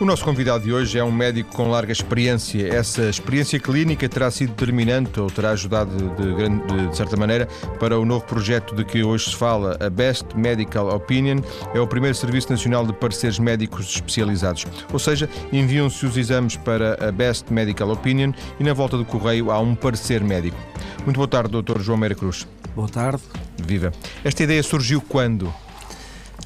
O 0.00 0.04
nosso 0.06 0.24
convidado 0.24 0.64
de 0.64 0.72
hoje 0.72 0.98
é 0.98 1.04
um 1.04 1.12
médico 1.12 1.54
com 1.54 1.68
larga 1.68 1.92
experiência. 1.92 2.74
Essa 2.74 3.10
experiência 3.10 3.60
clínica 3.60 4.08
terá 4.08 4.30
sido 4.30 4.48
determinante 4.48 5.20
ou 5.20 5.30
terá 5.30 5.50
ajudado 5.50 5.94
de, 5.94 6.34
de, 6.36 6.88
de, 6.88 6.96
certa 6.96 7.18
maneira 7.18 7.46
para 7.78 8.00
o 8.00 8.06
novo 8.06 8.24
projeto 8.24 8.74
de 8.74 8.82
que 8.82 9.04
hoje 9.04 9.26
se 9.26 9.36
fala, 9.36 9.76
a 9.78 9.90
Best 9.90 10.34
Medical 10.34 10.88
Opinion. 10.88 11.42
É 11.74 11.80
o 11.80 11.86
primeiro 11.86 12.16
Serviço 12.16 12.50
Nacional 12.50 12.86
de 12.86 12.94
Pareceres 12.94 13.38
Médicos 13.38 13.90
Especializados. 13.90 14.66
Ou 14.90 14.98
seja, 14.98 15.28
enviam-se 15.52 16.06
os 16.06 16.16
exames 16.16 16.56
para 16.56 16.96
a 17.06 17.12
Best 17.12 17.52
Medical 17.52 17.90
Opinion 17.90 18.32
e 18.58 18.64
na 18.64 18.72
volta 18.72 18.96
do 18.96 19.04
correio 19.04 19.50
há 19.50 19.60
um 19.60 19.74
parecer 19.74 20.24
médico. 20.24 20.56
Muito 21.04 21.18
boa 21.18 21.28
tarde, 21.28 21.50
Dr. 21.60 21.78
João 21.78 21.98
Meira 21.98 22.14
Cruz. 22.14 22.48
Boa 22.74 22.88
tarde. 22.88 23.22
Viva. 23.58 23.92
Esta 24.24 24.44
ideia 24.44 24.62
surgiu 24.62 25.02
quando? 25.02 25.52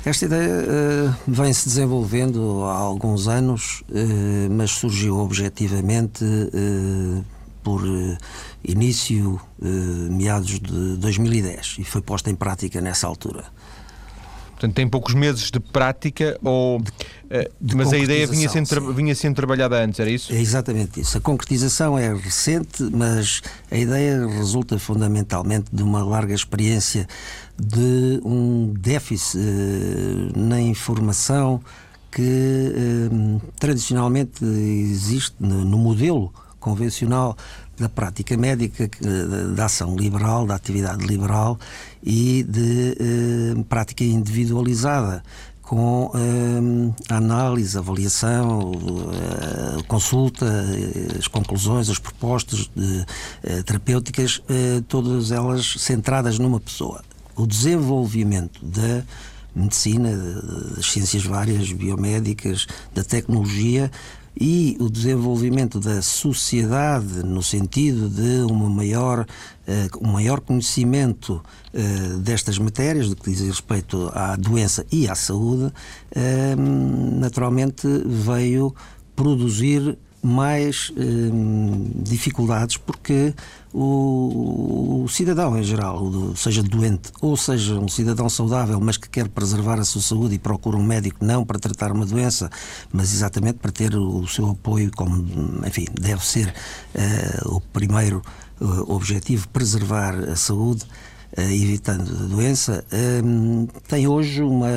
Esta 0.04 0.26
ideia 0.26 0.50
uh, 0.50 1.14
vem 1.26 1.50
se 1.54 1.66
desenvolvendo 1.66 2.62
há 2.64 2.76
alguns 2.76 3.26
anos, 3.26 3.82
uh, 3.88 4.50
mas 4.50 4.70
surgiu 4.72 5.16
objetivamente 5.18 6.22
uh, 6.22 7.24
por 7.62 7.80
início, 8.62 9.40
meados 10.10 10.60
de 10.60 10.98
2010, 10.98 11.76
e 11.78 11.84
foi 11.84 12.02
posta 12.02 12.30
em 12.30 12.34
prática 12.34 12.78
nessa 12.78 13.06
altura. 13.06 13.44
Portanto, 14.64 14.74
tem 14.74 14.88
poucos 14.88 15.14
meses 15.14 15.50
de 15.50 15.60
prática, 15.60 16.38
ou, 16.42 16.80
de, 16.80 17.50
de 17.60 17.76
mas 17.76 17.92
a 17.92 17.98
ideia 17.98 18.26
vinha 18.26 18.48
sendo, 18.48 18.94
vinha 18.94 19.14
sendo 19.14 19.34
trabalhada 19.34 19.76
antes, 19.76 20.00
era 20.00 20.10
isso? 20.10 20.32
É 20.32 20.40
exatamente 20.40 21.00
isso. 21.00 21.18
A 21.18 21.20
concretização 21.20 21.98
é 21.98 22.14
recente, 22.14 22.82
mas 22.90 23.42
a 23.70 23.76
ideia 23.76 24.26
resulta 24.26 24.78
fundamentalmente 24.78 25.66
de 25.70 25.82
uma 25.82 26.02
larga 26.02 26.32
experiência 26.34 27.06
de 27.58 28.20
um 28.24 28.72
déficit 28.78 29.38
uh, 29.38 30.38
na 30.38 30.60
informação 30.60 31.60
que 32.10 32.22
uh, 32.22 33.42
tradicionalmente 33.58 34.44
existe 34.44 35.36
no, 35.40 35.76
modelo 35.76 36.32
convencional 36.64 37.36
da 37.78 37.90
prática 37.90 38.36
médica, 38.38 38.88
da 39.54 39.66
ação 39.66 39.94
liberal, 39.96 40.46
da 40.46 40.54
atividade 40.54 41.04
liberal 41.04 41.58
e 42.02 42.42
de 42.44 42.96
uh, 43.58 43.64
prática 43.64 44.02
individualizada 44.02 45.22
com 45.60 46.10
a 47.08 47.16
análise, 47.16 47.76
avaliação, 47.76 48.72
a 49.78 49.82
consulta, 49.84 50.46
as 51.18 51.26
conclusões, 51.26 51.88
as 51.88 51.98
propostas 51.98 52.70
de, 52.76 53.06
terapêuticas, 53.64 54.42
todas 54.88 55.32
elas 55.32 55.76
centradas 55.78 56.38
numa 56.38 56.60
pessoa. 56.60 57.02
O 57.34 57.46
desenvolvimento 57.46 58.62
da 58.62 59.04
medicina, 59.56 60.14
das 60.76 60.84
ciências 60.92 61.24
várias, 61.24 61.72
biomédicas, 61.72 62.66
da 62.94 63.02
tecnologia 63.02 63.90
e 64.38 64.76
o 64.80 64.90
desenvolvimento 64.90 65.78
da 65.78 66.02
sociedade 66.02 67.22
no 67.22 67.42
sentido 67.42 68.08
de 68.08 68.52
uma 68.52 68.68
maior, 68.68 69.20
uh, 69.20 70.06
um 70.06 70.12
maior 70.12 70.40
conhecimento 70.40 71.42
uh, 71.72 72.18
destas 72.18 72.58
matérias, 72.58 73.08
do 73.08 73.16
que 73.16 73.30
diz 73.30 73.40
respeito 73.40 74.10
à 74.12 74.34
doença 74.36 74.84
e 74.90 75.08
à 75.08 75.14
saúde, 75.14 75.66
uh, 75.66 77.20
naturalmente 77.20 77.86
veio 78.06 78.74
produzir 79.14 79.96
mais 80.24 80.90
dificuldades 82.02 82.78
porque 82.78 83.34
o, 83.74 85.02
o, 85.02 85.08
cidadão 85.08 85.58
em 85.58 85.62
geral, 85.62 86.10
seja 86.36 86.62
doente 86.62 87.10
ou 87.20 87.36
seja 87.36 87.74
um 87.74 87.88
cidadão 87.88 88.28
saudável, 88.30 88.80
mas 88.80 88.96
que 88.96 89.08
quer 89.08 89.28
preservar 89.28 89.80
a 89.80 89.84
sua 89.84 90.00
saúde 90.00 90.36
e 90.36 90.38
procura 90.38 90.76
um 90.76 90.82
médico 90.82 91.24
não 91.24 91.44
para 91.44 91.58
tratar 91.58 91.90
uma 91.90 92.06
doença, 92.06 92.48
mas 92.92 93.12
exatamente 93.12 93.58
para 93.58 93.72
ter 93.72 93.96
o, 93.96 94.26
seu 94.28 94.50
apoio, 94.50 94.90
como, 94.94 95.26
enfim, 95.66 95.86
deve 96.00 96.24
ser 96.24 96.54
uh, 96.94 97.56
o 97.56 97.60
primeiro 97.60 98.22
uh, 98.60 98.94
objetivo, 98.94 99.48
preservar 99.48 100.14
a 100.14 100.36
saúde. 100.36 100.84
Uh, 101.36 101.40
evitando 101.50 102.08
a 102.12 102.26
doença, 102.28 102.84
um, 103.24 103.66
tem 103.88 104.06
hoje 104.06 104.40
uma, 104.40 104.68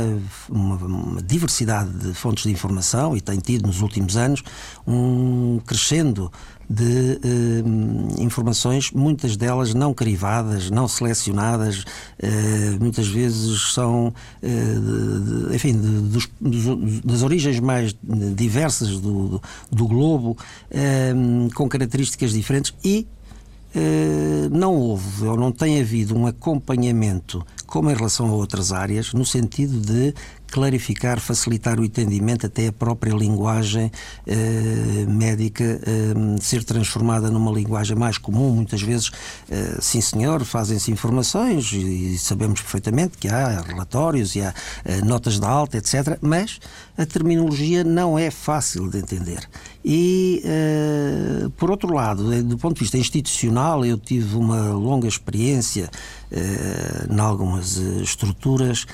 uma, 0.50 0.76
uma, 0.76 1.22
diversidade 1.22 1.92
de 1.92 2.16
fontes 2.16 2.46
de 2.46 2.52
informação 2.52 3.16
e 3.16 3.22
tem 3.22 3.38
tido 3.38 3.68
nos 3.68 3.82
últimos 3.82 4.18
anos 4.18 4.42
um 4.88 5.60
crescendo 5.68 6.32
de 6.70 7.20
eh, 7.24 8.22
informações, 8.22 8.92
muitas 8.92 9.38
delas 9.38 9.74
não 9.74 9.94
crivadas, 9.94 10.70
não 10.70 10.88
selecionadas, 10.88 11.86
eh, 12.20 12.78
muitas 12.80 13.08
vezes 13.08 13.74
são, 13.74 14.14
eh, 14.42 14.48
de, 14.50 15.48
de, 15.48 15.56
enfim, 15.56 15.74
de, 15.74 16.02
dos, 16.02 16.30
dos, 16.42 17.02
das 17.02 17.24
origens 17.24 17.60
mais 17.60 17.96
diversas 18.36 19.00
do, 19.00 19.42
do 19.72 19.88
globo, 19.88 20.38
eh, 20.70 21.14
com 21.56 21.70
características 21.70 22.34
diferentes 22.34 22.74
e 22.84 23.08
eh, 23.08 23.17
não 24.52 24.76
houve 24.76 25.26
ou 25.26 25.38
não 25.38 25.52
tem 25.52 25.80
havido 25.80 26.18
um 26.18 26.26
acompanhamento, 26.26 27.46
como 27.66 27.92
em 27.92 27.94
relação 27.94 28.28
a 28.28 28.32
outras 28.32 28.72
áreas, 28.72 29.14
no 29.14 29.26
sentido 29.26 29.80
de 29.80 30.14
clarificar, 30.52 31.20
facilitar 31.20 31.80
o 31.80 31.86
entendimento, 31.86 32.46
até 32.46 32.68
a 32.68 32.72
própria 32.72 33.14
linguagem 33.14 33.92
eh, 34.26 35.06
médica 35.08 35.64
eh, 35.64 36.40
ser 36.40 36.64
transformada 36.64 37.30
numa 37.30 37.52
linguagem 37.52 37.96
mais 37.96 38.18
comum. 38.18 38.52
Muitas 38.56 38.82
vezes, 38.82 39.12
eh, 39.50 39.78
sim 39.82 40.02
senhor, 40.02 40.44
fazem-se 40.46 40.92
informações 40.92 41.72
e 41.74 42.18
sabemos 42.18 42.62
perfeitamente 42.62 43.18
que 43.18 43.28
há 43.28 43.62
relatórios 43.62 44.36
e 44.36 44.42
há 44.42 44.54
eh, 44.86 45.02
notas 45.02 45.40
de 45.40 45.46
alta, 45.46 45.78
etc. 45.78 46.18
Mas 46.22 46.60
a 46.98 47.06
terminologia 47.06 47.84
não 47.84 48.18
é 48.18 48.32
fácil 48.32 48.90
de 48.90 49.00
entender. 49.00 49.48
E, 49.90 50.42
eh, 50.44 51.48
por 51.56 51.72
outro 51.72 51.94
lado, 51.94 52.34
eh, 52.34 52.42
do 52.42 52.58
ponto 52.58 52.74
de 52.74 52.82
vista 52.82 52.98
institucional, 52.98 53.86
eu 53.86 53.98
tive 53.98 54.36
uma 54.36 54.74
longa 54.74 55.08
experiência 55.08 55.90
em 57.10 57.20
algumas 57.22 57.78
estruturas 57.78 58.86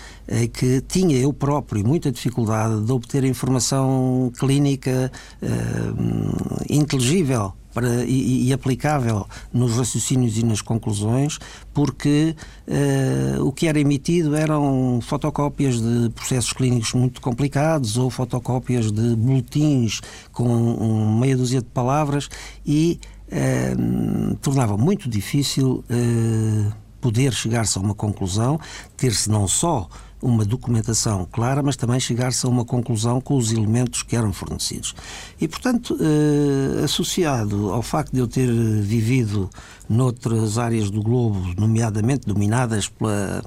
que 0.53 0.81
tinha 0.81 1.17
eu 1.17 1.33
próprio 1.33 1.83
muita 1.83 2.11
dificuldade 2.11 2.85
de 2.85 2.91
obter 2.91 3.23
informação 3.23 4.31
clínica 4.37 5.11
uh, 5.41 6.63
inteligível 6.69 7.53
para, 7.73 8.05
e, 8.05 8.47
e, 8.47 8.53
aplicável 8.53 9.27
nos 9.51 9.75
raciocínios 9.75 10.37
e 10.37 10.45
nas 10.45 10.61
conclusões, 10.61 11.39
porque 11.73 12.35
uh, 12.67 13.43
o 13.45 13.51
que 13.51 13.67
era 13.67 13.79
emitido 13.79 14.35
eram 14.35 14.99
fotocópias 15.01 15.81
de 15.81 16.09
processos 16.09 16.53
clínicos 16.53 16.93
muito 16.93 17.19
complicados 17.19 17.97
ou 17.97 18.09
fotocópias 18.09 18.91
de 18.91 19.15
boletins 19.15 20.01
com 20.31 20.47
um, 20.47 21.19
meia 21.19 21.35
dúzia 21.35 21.61
de 21.61 21.67
palavras 21.67 22.29
e 22.65 22.99
uh, 23.27 24.35
tornava 24.37 24.77
muito 24.77 25.09
difícil 25.09 25.83
uh, 25.89 26.73
poder 27.01 27.33
chegar-se 27.33 27.77
a 27.77 27.81
uma 27.81 27.93
conclusão, 27.93 28.59
ter-se 28.95 29.29
não 29.29 29.47
só 29.47 29.89
uma 30.23 30.45
documentação 30.45 31.27
clara, 31.29 31.61
mas 31.61 31.75
também 31.75 31.99
chegar-se 31.99 32.45
a 32.45 32.49
uma 32.49 32.63
conclusão 32.63 33.19
com 33.19 33.35
os 33.35 33.51
elementos 33.51 34.03
que 34.03 34.15
eram 34.15 34.31
fornecidos. 34.31 34.95
E, 35.39 35.47
portanto, 35.47 35.97
eh, 35.99 36.83
associado 36.83 37.71
ao 37.73 37.81
facto 37.81 38.13
de 38.13 38.19
eu 38.19 38.27
ter 38.27 38.47
vivido 38.47 39.49
noutras 39.89 40.57
áreas 40.57 40.89
do 40.89 41.03
globo, 41.03 41.53
nomeadamente 41.57 42.25
dominadas 42.25 42.87
pela, 42.87 43.43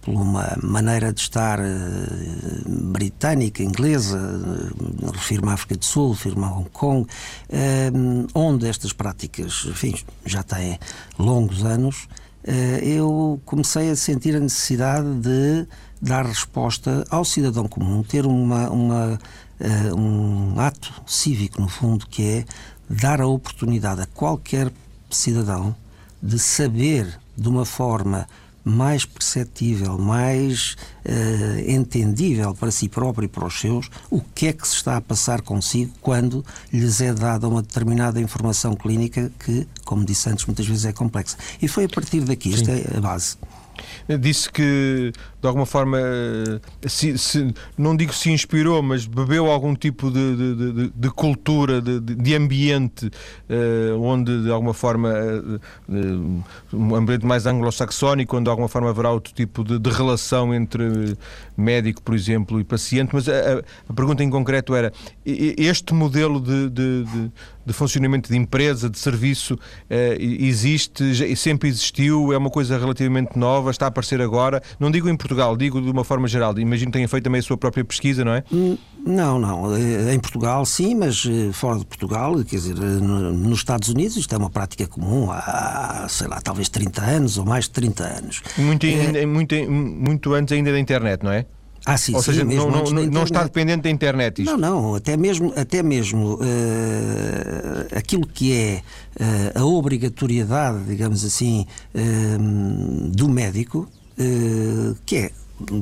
por 0.00 0.14
uma 0.14 0.56
maneira 0.62 1.12
de 1.12 1.20
estar 1.20 1.58
uh, 1.58 1.62
britânica, 2.66 3.62
inglesa, 3.62 4.18
refiro-me 5.12 5.50
à 5.50 5.54
África 5.54 5.76
do 5.76 5.84
Sul, 5.84 6.12
refiro-me 6.12 6.44
a 6.44 6.50
Hong 6.52 6.70
Kong, 6.70 7.02
uh, 7.02 8.28
onde 8.34 8.68
estas 8.68 8.92
práticas, 8.92 9.66
enfim, 9.68 9.94
já 10.24 10.42
têm 10.42 10.78
longos 11.18 11.64
anos, 11.64 12.08
eu 12.82 13.38
comecei 13.44 13.90
a 13.90 13.96
sentir 13.96 14.34
a 14.34 14.40
necessidade 14.40 15.06
de 15.16 15.66
dar 16.00 16.24
resposta 16.24 17.04
ao 17.10 17.24
cidadão 17.24 17.68
comum, 17.68 18.02
ter 18.02 18.26
uma, 18.26 18.70
uma, 18.70 19.18
uh, 19.60 19.96
um 19.96 20.58
ato 20.58 20.92
cívico, 21.06 21.60
no 21.60 21.68
fundo, 21.68 22.06
que 22.06 22.22
é 22.22 22.44
dar 22.88 23.20
a 23.20 23.26
oportunidade 23.26 24.00
a 24.00 24.06
qualquer 24.06 24.72
cidadão 25.10 25.74
de 26.22 26.38
saber 26.38 27.18
de 27.36 27.48
uma 27.48 27.64
forma 27.64 28.26
mais 28.62 29.04
perceptível, 29.04 29.98
mais 29.98 30.76
uh, 31.04 31.70
entendível 31.70 32.54
para 32.54 32.70
si 32.70 32.88
próprio 32.88 33.24
e 33.24 33.28
para 33.28 33.46
os 33.46 33.58
seus, 33.58 33.90
o 34.10 34.20
que 34.20 34.48
é 34.48 34.52
que 34.52 34.66
se 34.68 34.76
está 34.76 34.96
a 34.96 35.00
passar 35.00 35.40
consigo 35.40 35.92
quando 36.00 36.44
lhes 36.72 37.00
é 37.00 37.12
dada 37.12 37.48
uma 37.48 37.62
determinada 37.62 38.20
informação 38.20 38.74
clínica 38.74 39.32
que, 39.38 39.66
como 39.84 40.04
disse 40.04 40.28
antes, 40.28 40.44
muitas 40.44 40.66
vezes 40.66 40.84
é 40.84 40.92
complexa. 40.92 41.36
E 41.60 41.68
foi 41.68 41.84
a 41.84 41.88
partir 41.88 42.20
daqui, 42.20 42.50
Sim. 42.50 42.56
esta 42.56 42.72
é 42.72 42.98
a 42.98 43.00
base. 43.00 43.36
Disse 44.20 44.50
que, 44.50 45.12
de 45.40 45.46
alguma 45.46 45.66
forma, 45.66 45.98
se, 46.86 47.16
se, 47.16 47.54
não 47.76 47.96
digo 47.96 48.12
se 48.12 48.30
inspirou, 48.30 48.82
mas 48.82 49.06
bebeu 49.06 49.50
algum 49.50 49.74
tipo 49.74 50.10
de, 50.10 50.36
de, 50.36 50.72
de, 50.72 50.92
de 50.94 51.10
cultura, 51.10 51.80
de, 51.80 52.34
ambiente, 52.34 53.06
uh, 53.06 54.00
onde, 54.00 54.42
de 54.42 54.50
alguma 54.50 54.74
forma, 54.74 55.10
uh, 55.88 56.44
um 56.72 56.94
ambiente 56.94 57.24
mais 57.24 57.46
anglo-saxónico, 57.46 58.36
onde, 58.36 58.44
de 58.44 58.50
alguma 58.50 58.68
forma, 58.68 58.90
haverá 58.90 59.10
outro 59.10 59.32
tipo 59.32 59.64
de, 59.64 59.90
relação 59.90 60.54
entre 60.54 61.16
médico, 61.56 62.02
por 62.02 62.14
exemplo, 62.14 62.60
e 62.60 62.64
paciente. 62.64 63.10
Mas 63.12 63.28
a, 63.28 63.62
a 63.88 63.92
pergunta 63.92 64.22
em 64.22 64.30
concreto 64.30 64.74
era: 64.74 64.92
este 65.24 65.94
modelo 65.94 66.40
de, 66.40 66.70
de 67.70 67.72
funcionamento 67.72 68.28
de 68.28 68.36
empresa, 68.36 68.88
de 68.88 68.98
serviço, 68.98 69.58
eh, 69.88 70.16
existe, 70.18 71.36
sempre 71.36 71.68
existiu, 71.68 72.32
é 72.32 72.38
uma 72.38 72.50
coisa 72.50 72.78
relativamente 72.78 73.38
nova, 73.38 73.70
está 73.70 73.84
a 73.86 73.88
aparecer 73.88 74.20
agora. 74.20 74.62
Não 74.78 74.90
digo 74.90 75.08
em 75.08 75.16
Portugal, 75.30 75.56
digo 75.56 75.80
de 75.80 75.90
uma 75.90 76.02
forma 76.02 76.26
geral. 76.26 76.58
Imagino 76.58 76.90
que 76.90 76.98
tenha 76.98 77.08
feito 77.08 77.22
também 77.22 77.38
a 77.38 77.42
sua 77.42 77.56
própria 77.56 77.84
pesquisa, 77.84 78.24
não 78.24 78.32
é? 78.32 78.42
Hum, 78.52 78.76
não, 79.06 79.38
não. 79.38 79.76
Eh, 79.76 80.12
em 80.12 80.18
Portugal, 80.18 80.66
sim, 80.66 80.96
mas 80.96 81.24
eh, 81.24 81.52
fora 81.52 81.78
de 81.78 81.86
Portugal, 81.86 82.34
quer 82.44 82.56
dizer, 82.56 82.74
nos 82.74 83.58
Estados 83.58 83.88
Unidos, 83.88 84.16
isto 84.16 84.34
é 84.34 84.38
uma 84.38 84.50
prática 84.50 84.86
comum 84.88 85.30
há, 85.30 86.06
sei 86.08 86.26
lá, 86.26 86.40
talvez 86.40 86.68
30 86.68 87.00
anos 87.02 87.38
ou 87.38 87.44
mais 87.44 87.64
de 87.64 87.70
30 87.70 88.04
anos. 88.04 88.42
Muito, 88.58 88.86
é... 88.86 89.24
muito, 89.24 89.54
muito 89.70 90.34
antes 90.34 90.52
ainda 90.52 90.72
da 90.72 90.80
internet, 90.80 91.22
não 91.22 91.30
é? 91.30 91.46
Ah, 91.86 91.96
sim, 91.96 92.14
Ou 92.14 92.22
seja, 92.22 92.42
sim, 92.42 92.54
não, 92.54 92.70
não, 92.70 93.06
não, 93.06 93.22
está 93.22 93.42
dependente 93.42 93.82
da 93.84 93.90
internet 93.90 94.42
isto. 94.42 94.54
Não, 94.56 94.82
não, 94.82 94.94
até 94.96 95.16
mesmo, 95.16 95.50
até 95.56 95.82
mesmo 95.82 96.34
uh, 96.34 97.96
aquilo 97.96 98.26
que 98.26 98.52
é 98.52 98.82
uh, 99.18 99.60
a 99.60 99.64
obrigatoriedade, 99.64 100.84
digamos 100.84 101.24
assim, 101.24 101.64
uh, 101.94 103.08
do 103.08 103.30
médico, 103.30 103.88
que 105.06 105.16
é 105.16 105.32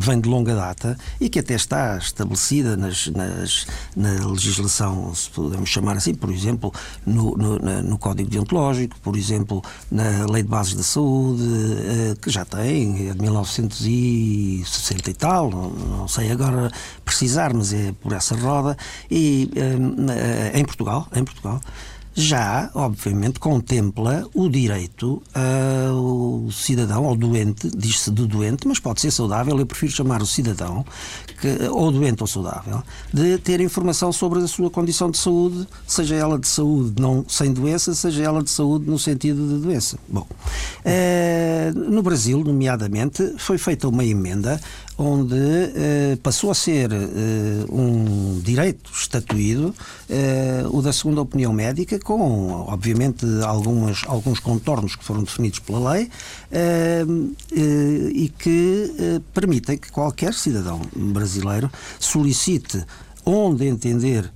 vem 0.01 0.21
de 0.21 0.29
longa 0.29 0.55
data 0.55 0.99
e 1.21 1.29
que 1.29 1.39
até 1.39 1.55
está 1.55 1.97
estabelecida 1.97 2.77
nas, 2.77 3.07
nas, 3.09 3.67
na 3.97 4.27
legislação, 4.27 5.15
se 5.15 5.31
podemos 5.31 5.69
chamar 5.69 5.97
assim, 5.97 6.15
por 6.15 6.31
exemplo, 6.31 6.73
no, 7.07 7.37
no, 7.37 7.59
no, 7.59 7.99
Código 7.99 8.29
Deontológico, 8.29 8.99
por 9.01 9.17
exemplo, 9.17 9.63
na 9.91 10.27
Lei 10.27 10.43
de 10.43 10.49
Bases 10.49 10.75
da 10.75 10.83
Saúde, 10.83 11.43
eh, 11.45 12.15
que 12.21 12.31
já 12.31 12.45
tem, 12.45 13.09
é 13.09 13.13
de 13.13 13.21
1960 13.21 15.11
e 15.11 15.15
tal, 15.15 15.51
não, 15.51 15.71
não 15.71 16.09
sei 16.09 16.31
agora 16.31 16.71
precisar, 17.05 17.55
mas 17.55 17.73
é 17.73 17.93
por 17.93 18.13
essa 18.13 18.37
roda, 18.37 18.77
e 19.11 19.51
eh, 19.55 20.59
em 20.59 20.65
Portugal, 20.65 21.07
em 21.15 21.25
Portugal, 21.25 21.61
já, 22.19 22.69
obviamente, 22.75 23.39
contempla 23.39 24.27
o 24.35 24.49
direito 24.49 25.23
ao 25.33 26.51
cidadão, 26.51 27.07
ao 27.07 27.15
doente, 27.15 27.71
diz-se 27.71 28.11
do 28.11 28.27
doente, 28.27 28.67
mas 28.67 28.81
pode 28.81 29.01
ser 29.01 29.13
saudável, 29.13 29.57
eu 29.57 29.65
prefiro 29.65 29.93
chamar 29.93 30.21
o 30.21 30.27
cidadão, 30.27 30.85
que, 31.41 31.69
ou 31.69 31.93
doente 31.93 32.21
ou 32.21 32.27
saudável, 32.27 32.83
de 33.15 33.39
ter 33.39 33.61
informação 33.61 34.13
sobre 34.13 34.41
a 34.41 34.49
sua 34.49 34.69
condição 34.69 35.13
de 35.13 35.17
saúde, 35.17 35.65
seja 35.87 36.17
ela 36.17 36.39
de 36.41 36.49
saúde 36.49 37.01
não 37.01 37.25
sem 37.29 37.53
doença, 37.53 37.95
seja 37.95 38.25
ela 38.25 38.43
de 38.43 38.51
saúde 38.51 38.91
no 38.91 38.99
sentido 38.99 39.47
de 39.47 39.63
doença. 39.63 39.97
Bom, 40.09 40.27
eh, 40.85 41.71
no 41.73 42.03
Brasil, 42.03 42.43
nomeadamente, 42.43 43.35
foi 43.39 43.59
feita 43.59 43.87
uma 43.87 44.05
emenda 44.05 44.61
onde 44.99 45.37
eh, 45.37 46.19
passou 46.21 46.51
a 46.51 46.55
ser 46.55 46.91
eh, 46.93 46.97
um 47.71 48.41
direito 48.41 48.91
estatuído 48.93 49.73
eh, 50.11 50.65
o 50.71 50.83
da 50.83 50.93
segunda 50.93 51.21
opinião 51.21 51.53
médica, 51.53 52.01
com, 52.01 52.51
obviamente, 52.51 53.25
algumas, 53.45 54.03
alguns 54.07 54.41
contornos 54.41 54.97
que 54.97 55.05
foram 55.05 55.23
definidos 55.23 55.61
pela 55.61 55.93
lei 55.93 56.11
eh, 56.51 57.07
eh, 57.53 58.11
e 58.13 58.29
que 58.29 58.95
eh, 58.99 59.21
permitem 59.33 59.79
que 59.79 59.93
qualquer 59.93 60.35
cidadão 60.35 60.81
brasileiro 60.95 61.71
solicite 62.01 62.85
onde 63.25 63.67
entender 63.67 64.29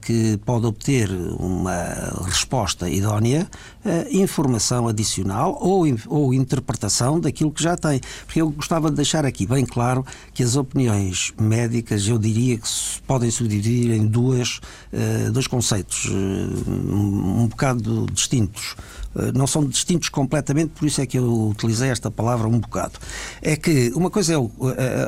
que 0.00 0.38
pode 0.44 0.66
obter 0.66 1.10
uma 1.38 1.84
resposta 2.26 2.88
idónea, 2.88 3.48
eh, 3.84 4.08
informação 4.12 4.88
adicional 4.88 5.58
ou, 5.60 5.84
ou 6.06 6.32
interpretação 6.32 7.20
daquilo 7.20 7.50
que 7.50 7.62
já 7.62 7.76
tem. 7.76 8.00
Porque 8.26 8.40
eu 8.40 8.50
gostava 8.50 8.90
de 8.90 8.96
deixar 8.96 9.26
aqui 9.26 9.46
bem 9.46 9.64
claro 9.64 10.04
que 10.32 10.42
as 10.42 10.56
opiniões 10.56 11.32
médicas, 11.38 12.06
eu 12.08 12.18
diria 12.18 12.56
que 12.58 12.68
se 12.68 13.00
podem 13.02 13.30
subdividir 13.30 13.92
em 13.92 14.06
duas, 14.06 14.60
eh, 14.92 15.30
dois 15.30 15.46
conceitos 15.46 16.06
um 16.10 17.46
bocado 17.46 18.06
distintos. 18.12 18.74
Eh, 19.16 19.32
não 19.32 19.46
são 19.46 19.64
distintos 19.64 20.08
completamente, 20.08 20.70
por 20.70 20.86
isso 20.86 21.00
é 21.00 21.06
que 21.06 21.18
eu 21.18 21.48
utilizei 21.48 21.90
esta 21.90 22.10
palavra 22.10 22.48
um 22.48 22.58
bocado. 22.58 22.98
É 23.40 23.56
que 23.56 23.92
uma 23.94 24.10
coisa 24.10 24.34
é 24.34 24.36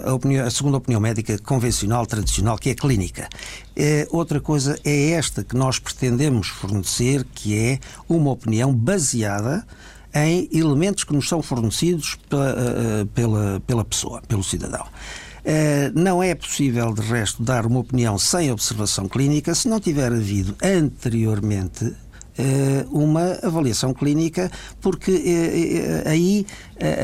a, 0.09 0.15
opinião, 0.15 0.47
a 0.47 0.51
segunda 0.51 0.77
opinião 0.77 1.01
médica 1.01 1.39
convencional, 1.39 2.07
tradicional, 2.07 2.57
que 2.59 2.71
é 2.71 2.75
clínica. 2.75 3.29
É, 3.75 4.07
outra 4.11 4.41
coisa 4.41 4.79
é 4.85 5.11
esta 5.11 5.45
que 5.45 5.57
nós 5.57 5.79
pretendemos 5.79 6.49
fornecer, 6.49 7.25
que 7.35 7.59
é 7.59 7.79
uma 8.09 8.31
opinião 8.31 8.73
baseada 8.73 9.67
em 10.15 10.49
elementos 10.53 11.05
que 11.05 11.13
nos 11.13 11.29
são 11.29 11.43
fornecidos 11.43 12.17
pela, 12.29 12.51
eh, 12.51 13.07
pela, 13.15 13.61
pela 13.67 13.85
pessoa, 13.85 14.23
pelo 14.27 14.43
cidadão. 14.43 14.87
Não 15.95 16.21
é 16.21 16.35
possível, 16.35 16.93
de 16.93 17.03
resto, 17.03 17.41
dar 17.41 17.67
uma 17.67 17.79
opinião 17.79 18.19
sem 18.19 18.51
observação 18.51 19.09
clínica 19.09 19.55
se 19.55 19.69
não 19.69 19.79
tiver 19.79 20.13
havido 20.13 20.57
anteriormente 20.61 21.85
eh, 21.85 22.06
uma 22.91 23.39
avaliação 23.43 23.95
clínica, 23.95 24.51
porque 24.81 25.11
eh, 25.11 26.05
eh, 26.05 26.11
aí 26.11 26.47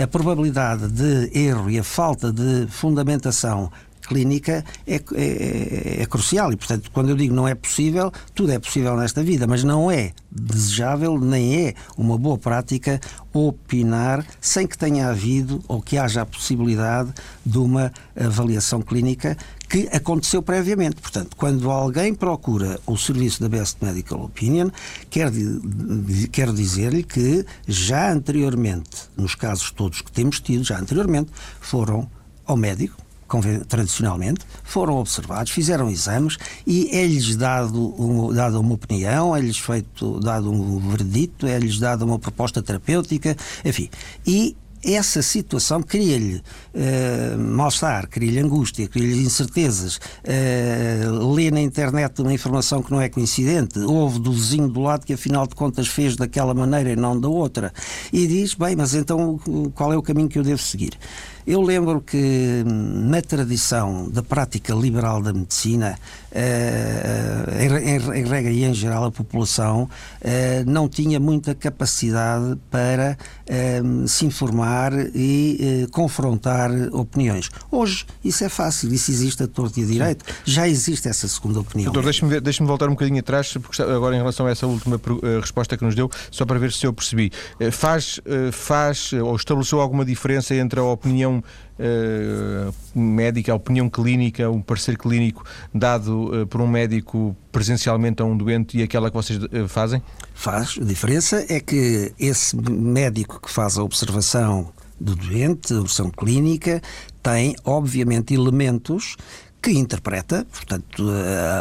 a 0.03 0.07
probabilidade 0.07 0.89
de 0.89 1.31
erro 1.39 1.71
e 1.71 1.79
a 1.79 1.85
falta 1.85 2.33
de 2.33 2.67
fundamentação 2.69 3.71
clínica 4.03 4.65
é, 4.87 4.97
é, 4.97 6.03
é, 6.03 6.07
crucial. 6.07 6.53
E, 6.53 6.57
portanto, 6.57 6.91
quando 6.93 7.11
eu 7.11 7.17
digo 7.17 7.35
não 7.35 7.49
é 7.49 7.55
possível, 7.55 8.13
tudo 8.35 8.53
é 8.53 8.59
possível 8.59 8.97
nesta 8.97 9.23
vida, 9.23 9.47
mas 9.47 9.65
não 9.65 9.91
é 9.91 10.13
desejável 10.31 11.19
nem 11.19 11.69
é 11.69 11.75
uma 11.97 12.19
boa 12.19 12.37
prática 12.37 13.01
opinar 13.33 14.25
sem 14.41 14.67
que 14.67 14.77
tenha 14.77 15.09
havido 15.09 15.63
ou 15.69 15.81
que 15.81 15.97
haja 15.97 16.23
a 16.23 16.27
possibilidade 16.27 17.13
de 17.45 17.59
uma 17.59 17.93
avaliação 18.19 18.83
clínica 18.83 19.37
que 19.73 19.89
aconteceu 19.91 20.43
previamente. 20.43 20.97
Portanto, 20.97 21.35
quando 21.35 21.71
alguém 21.71 22.13
procura 22.13 22.79
o 22.87 22.95
serviço 22.95 23.41
da 23.41 23.49
Best 23.49 23.83
Medical 23.83 24.23
Opinion, 24.23 24.69
quer, 25.09 25.33
quer 26.31 26.53
dizer-lhe 26.53 27.03
que 27.03 27.47
já 27.67 28.13
anteriormente, 28.13 29.09
nos 29.17 29.35
casos 29.35 29.71
todos 29.71 30.03
que 30.03 30.13
temos 30.13 30.41
tido, 30.41 30.63
já 30.63 30.79
anteriormente, 30.79 31.31
foram 31.59 32.07
ao 32.45 32.55
médico, 32.55 32.99
tradicionalmente, 33.67 34.45
foram 34.63 34.97
observados, 34.97 35.51
fizeram 35.51 35.89
exames 35.89 36.37
e 36.67 36.95
é-lhes 36.95 37.35
dado, 37.35 37.99
um, 37.99 38.31
dado 38.31 38.61
uma 38.61 38.75
opinião, 38.75 39.35
é-lhes 39.35 39.57
feito, 39.57 40.21
dado 40.21 40.53
um 40.53 40.91
verdito, 40.91 41.47
é-lhes 41.47 41.79
dado 41.79 42.05
uma 42.05 42.19
proposta 42.19 42.61
terapêutica, 42.63 43.35
enfim. 43.65 43.89
E 44.27 44.55
essa 44.85 45.23
situação 45.23 45.83
cria-lhe 45.83 46.37
uh, 46.37 47.39
mal-estar, 47.39 48.09
cria-lhe 48.09 48.41
angústia, 48.41 48.89
cria-lhe 48.89 49.23
incertezas, 49.23 49.97
uh, 49.97 51.33
lê 51.33 51.51
na 51.51 51.61
internet 51.61 52.21
uma 52.21 52.33
informação 52.33 52.83
que 52.83 52.91
não 52.91 53.01
é 53.01 53.09
coincidente, 53.09 53.79
ouve 53.79 54.19
do 54.19 54.33
vizinho 54.33 54.69
do 54.69 54.81
lado 54.81 55.07
que 55.07 55.13
afinal 55.13 55.47
de 55.47 55.55
contas 55.55 55.87
fez 55.87 56.17
daquela 56.17 56.55
maneira 56.55 56.91
e 56.91 56.97
não 56.97 57.19
da 57.19 57.29
outra, 57.29 57.73
e 58.13 58.27
diz, 58.27 58.55
bem, 58.55 58.75
mas 58.75 58.95
então 58.95 59.39
qual 59.75 59.93
é 59.93 59.97
o 59.97 60.03
caminho 60.03 60.29
que 60.29 60.39
eu 60.39 60.43
devo 60.43 60.61
seguir? 60.61 60.99
Eu 61.47 61.61
lembro 61.61 62.01
que 62.01 62.63
hum, 62.65 63.09
na 63.09 63.21
tradição 63.21 64.09
da 64.09 64.23
prática 64.23 64.73
liberal 64.75 65.21
da 65.21 65.33
medicina, 65.33 65.99
eh, 66.35 67.67
em 68.15 68.25
regra 68.25 68.51
e 68.51 68.65
em 68.65 68.73
geral, 68.73 69.05
a 69.05 69.11
população 69.11 69.89
eh, 70.21 70.65
não 70.67 70.89
tinha 70.89 71.21
muita 71.21 71.55
capacidade 71.55 72.59
para 72.71 73.19
se 74.07 74.25
informar 74.25 74.93
e 75.15 75.85
eh, 75.85 75.87
confrontar 75.91 76.71
opiniões. 76.93 77.51
Hoje 77.71 78.07
isso 78.25 78.43
é 78.45 78.49
fácil, 78.49 78.93
isso 78.95 79.11
existe 79.11 79.43
a 79.43 79.47
torto 79.47 79.79
e 79.79 79.83
a 79.83 79.87
direito, 79.87 80.25
já 80.45 80.67
existe 80.67 81.07
essa 81.07 81.29
segunda 81.29 81.61
opinião. 81.61 81.93
Doutor, 81.93 82.05
deixe-me 82.05 82.41
deixe 82.41 82.65
voltar 82.65 82.87
um 82.87 82.93
bocadinho 82.93 83.21
atrás, 83.21 83.53
porque 83.53 83.83
agora 83.83 84.15
em 84.15 84.19
relação 84.19 84.47
a 84.47 84.51
essa 84.51 84.67
última 84.67 84.99
resposta 85.41 85.77
que 85.77 85.85
nos 85.85 85.95
deu, 85.95 86.11
só 86.31 86.47
para 86.47 86.59
ver 86.59 86.73
se 86.73 86.87
eu 86.87 86.93
percebi. 86.95 87.31
Faz, 87.71 88.21
faz 88.53 89.13
ou 89.13 89.37
estabeleceu 89.37 89.81
alguma 89.81 90.05
diferença 90.05 90.55
entre 90.55 90.81
a 90.81 90.85
opinião 90.85 91.43
uh, 91.83 92.99
médica, 92.99 93.53
a 93.53 93.55
opinião 93.55 93.91
clínica, 93.91 94.49
um 94.51 94.63
parecer 94.63 94.97
clínico 94.97 95.45
dado 95.75 96.43
uh, 96.43 96.47
por 96.47 96.61
um 96.61 96.67
médico 96.67 97.37
presencialmente 97.51 98.23
a 98.23 98.25
um 98.25 98.37
doente 98.37 98.79
e 98.79 98.83
aquela 98.83 99.11
que 99.11 99.17
vocês 99.17 99.43
uh, 99.43 99.69
fazem? 99.69 100.03
Faz. 100.35 100.79
A 100.81 100.85
diferença 100.85 101.45
é 101.49 101.61
que 101.61 102.13
esse 102.19 102.57
médico 102.57 103.41
que 103.41 103.51
faz 103.51 103.77
a 103.77 103.83
observação 103.83 104.73
do 105.01 105.17
doente, 105.17 105.75
a 105.75 105.81
observação 105.81 106.11
clínica, 106.11 106.81
tem, 107.23 107.57
obviamente, 107.65 108.33
elementos 108.33 109.17
que 109.61 109.71
interpreta, 109.71 110.45
portanto, 110.51 111.05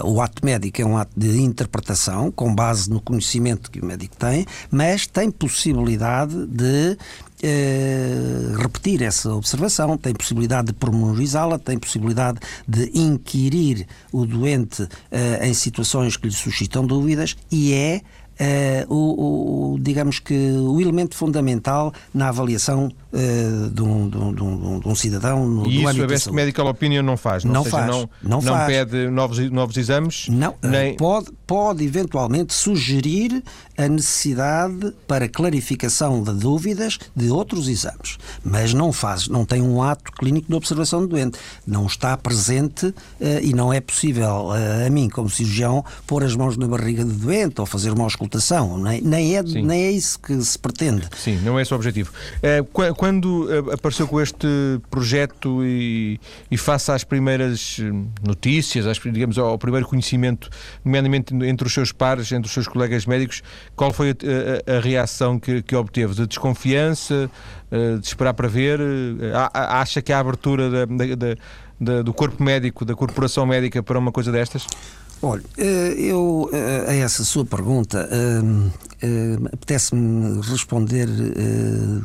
o 0.03 0.19
ato 0.21 0.43
médico 0.43 0.81
é 0.81 0.85
um 0.85 0.97
ato 0.97 1.11
de 1.15 1.39
interpretação 1.39 2.31
com 2.31 2.53
base 2.53 2.89
no 2.89 2.99
conhecimento 2.99 3.69
que 3.69 3.79
o 3.79 3.85
médico 3.85 4.15
tem, 4.17 4.43
mas 4.71 5.05
tem 5.05 5.29
possibilidade 5.29 6.47
de 6.47 6.97
eh, 7.43 8.55
repetir 8.57 9.01
essa 9.01 9.33
observação, 9.33 9.97
tem 9.97 10.13
possibilidade 10.13 10.67
de 10.67 10.73
pormenorizá-la, 10.73 11.57
tem 11.57 11.77
possibilidade 11.77 12.39
de 12.67 12.91
inquirir 12.93 13.87
o 14.11 14.25
doente 14.25 14.87
eh, 15.11 15.47
em 15.47 15.53
situações 15.53 16.17
que 16.17 16.27
lhe 16.27 16.33
suscitam 16.33 16.85
dúvidas 16.85 17.35
e 17.51 17.73
é 17.73 18.01
Uh, 18.39 18.91
o, 18.91 19.73
o, 19.73 19.79
digamos 19.79 20.17
que 20.17 20.33
o 20.33 20.81
elemento 20.81 21.15
fundamental 21.15 21.93
na 22.11 22.29
avaliação 22.29 22.91
uh, 23.13 23.69
de, 23.69 23.81
um, 23.81 24.09
de, 24.09 24.17
um, 24.17 24.33
de, 24.33 24.43
um, 24.43 24.79
de, 24.79 24.87
um, 24.87 24.95
cidadão 24.95 25.47
no 25.47 25.67
E 25.67 25.83
isso 25.83 26.03
a 26.03 26.07
Best 26.07 26.31
Medical 26.31 26.67
Opinion 26.67 27.03
não 27.03 27.17
faz? 27.17 27.43
Não, 27.43 27.53
não 27.53 27.63
seja, 27.63 27.77
faz. 27.77 27.87
Não, 27.87 28.09
não, 28.23 28.41
não 28.41 28.53
faz. 28.53 28.67
pede 28.67 29.09
novos, 29.09 29.51
novos 29.51 29.77
exames? 29.77 30.27
Não, 30.29 30.55
nem... 30.61 30.95
pode, 30.95 31.31
pode 31.45 31.83
eventualmente 31.83 32.53
sugerir 32.53 33.43
a 33.77 33.87
necessidade 33.87 34.93
para 35.07 35.27
clarificação 35.27 36.23
de 36.23 36.33
dúvidas 36.33 36.99
de 37.15 37.29
outros 37.29 37.67
exames, 37.67 38.17
mas 38.43 38.73
não 38.73 38.91
faz, 38.91 39.27
não 39.27 39.45
tem 39.45 39.61
um 39.61 39.81
ato 39.81 40.11
clínico 40.11 40.47
de 40.47 40.55
observação 40.55 41.01
do 41.01 41.07
doente, 41.07 41.39
não 41.65 41.85
está 41.85 42.15
presente 42.15 42.87
uh, 42.87 42.95
e 43.41 43.53
não 43.53 43.73
é 43.73 43.81
possível 43.81 44.47
uh, 44.47 44.85
a 44.85 44.89
mim, 44.89 45.09
como 45.09 45.29
cirurgião, 45.29 45.83
pôr 46.05 46.23
as 46.23 46.35
mãos 46.35 46.57
na 46.57 46.67
barriga 46.67 47.03
do 47.03 47.13
doente 47.13 47.59
ou 47.59 47.65
fazer 47.65 47.91
uma 47.91 48.03
auscultação, 48.03 48.77
nem, 48.77 49.01
nem, 49.01 49.35
é, 49.35 49.43
nem 49.43 49.83
é 49.83 49.91
isso 49.91 50.19
que 50.19 50.39
se 50.41 50.57
pretende. 50.57 51.07
Sim, 51.17 51.39
não 51.43 51.57
é 51.57 51.61
esse 51.61 51.73
o 51.73 51.75
objetivo. 51.75 52.11
Uh, 52.37 52.63
quando 53.01 53.47
apareceu 53.73 54.07
com 54.07 54.21
este 54.21 54.47
projeto 54.91 55.65
e, 55.65 56.19
e 56.51 56.55
face 56.55 56.91
às 56.91 57.03
primeiras 57.03 57.79
notícias, 58.23 58.85
às, 58.85 58.99
digamos, 58.99 59.39
ao 59.39 59.57
primeiro 59.57 59.87
conhecimento, 59.87 60.51
nomeadamente 60.85 61.33
entre 61.33 61.65
os 61.65 61.73
seus 61.73 61.91
pares, 61.91 62.31
entre 62.31 62.45
os 62.45 62.53
seus 62.53 62.67
colegas 62.67 63.07
médicos, 63.07 63.41
qual 63.75 63.91
foi 63.91 64.11
a, 64.11 64.71
a, 64.71 64.77
a 64.77 64.79
reação 64.79 65.39
que, 65.39 65.63
que, 65.63 65.75
obteve? 65.75 66.13
De 66.13 66.27
desconfiança, 66.27 67.27
de 67.99 68.05
esperar 68.05 68.35
para 68.35 68.47
ver? 68.47 68.79
Acha 69.51 69.99
que 69.99 70.13
há 70.13 70.19
abertura 70.19 70.69
da, 70.69 70.85
da, 70.85 71.35
da, 71.79 72.01
do 72.03 72.13
corpo 72.13 72.43
médico, 72.43 72.85
da 72.85 72.93
corporação 72.93 73.47
médica 73.47 73.81
para 73.81 73.97
uma 73.97 74.11
coisa 74.11 74.31
destas? 74.31 74.67
Olha, 75.21 75.43
eu 75.57 76.49
a 76.87 76.93
essa 76.93 77.23
sua 77.23 77.45
pergunta 77.45 78.09
apetece-me 79.53 80.41
responder 80.41 81.07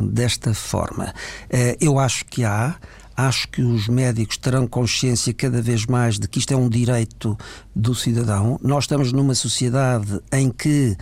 desta 0.01 0.53
forma. 0.53 1.15
Eu 1.81 1.99
acho 1.99 2.27
que 2.27 2.45
há. 2.45 2.77
Acho 3.17 3.49
que 3.49 3.63
os 3.63 3.89
médicos 3.89 4.37
terão 4.37 4.67
consciência 4.67 5.33
cada 5.33 5.63
vez 5.63 5.87
mais 5.87 6.19
de 6.19 6.29
que 6.29 6.39
isto 6.39 6.53
é 6.53 6.57
um 6.57 6.69
direito 6.69 7.35
do 7.75 7.95
cidadão. 7.95 8.61
Nós 8.63 8.85
estamos 8.85 9.11
numa 9.11 9.35
sociedade 9.35 10.21
em 10.31 10.51
que 10.51 10.97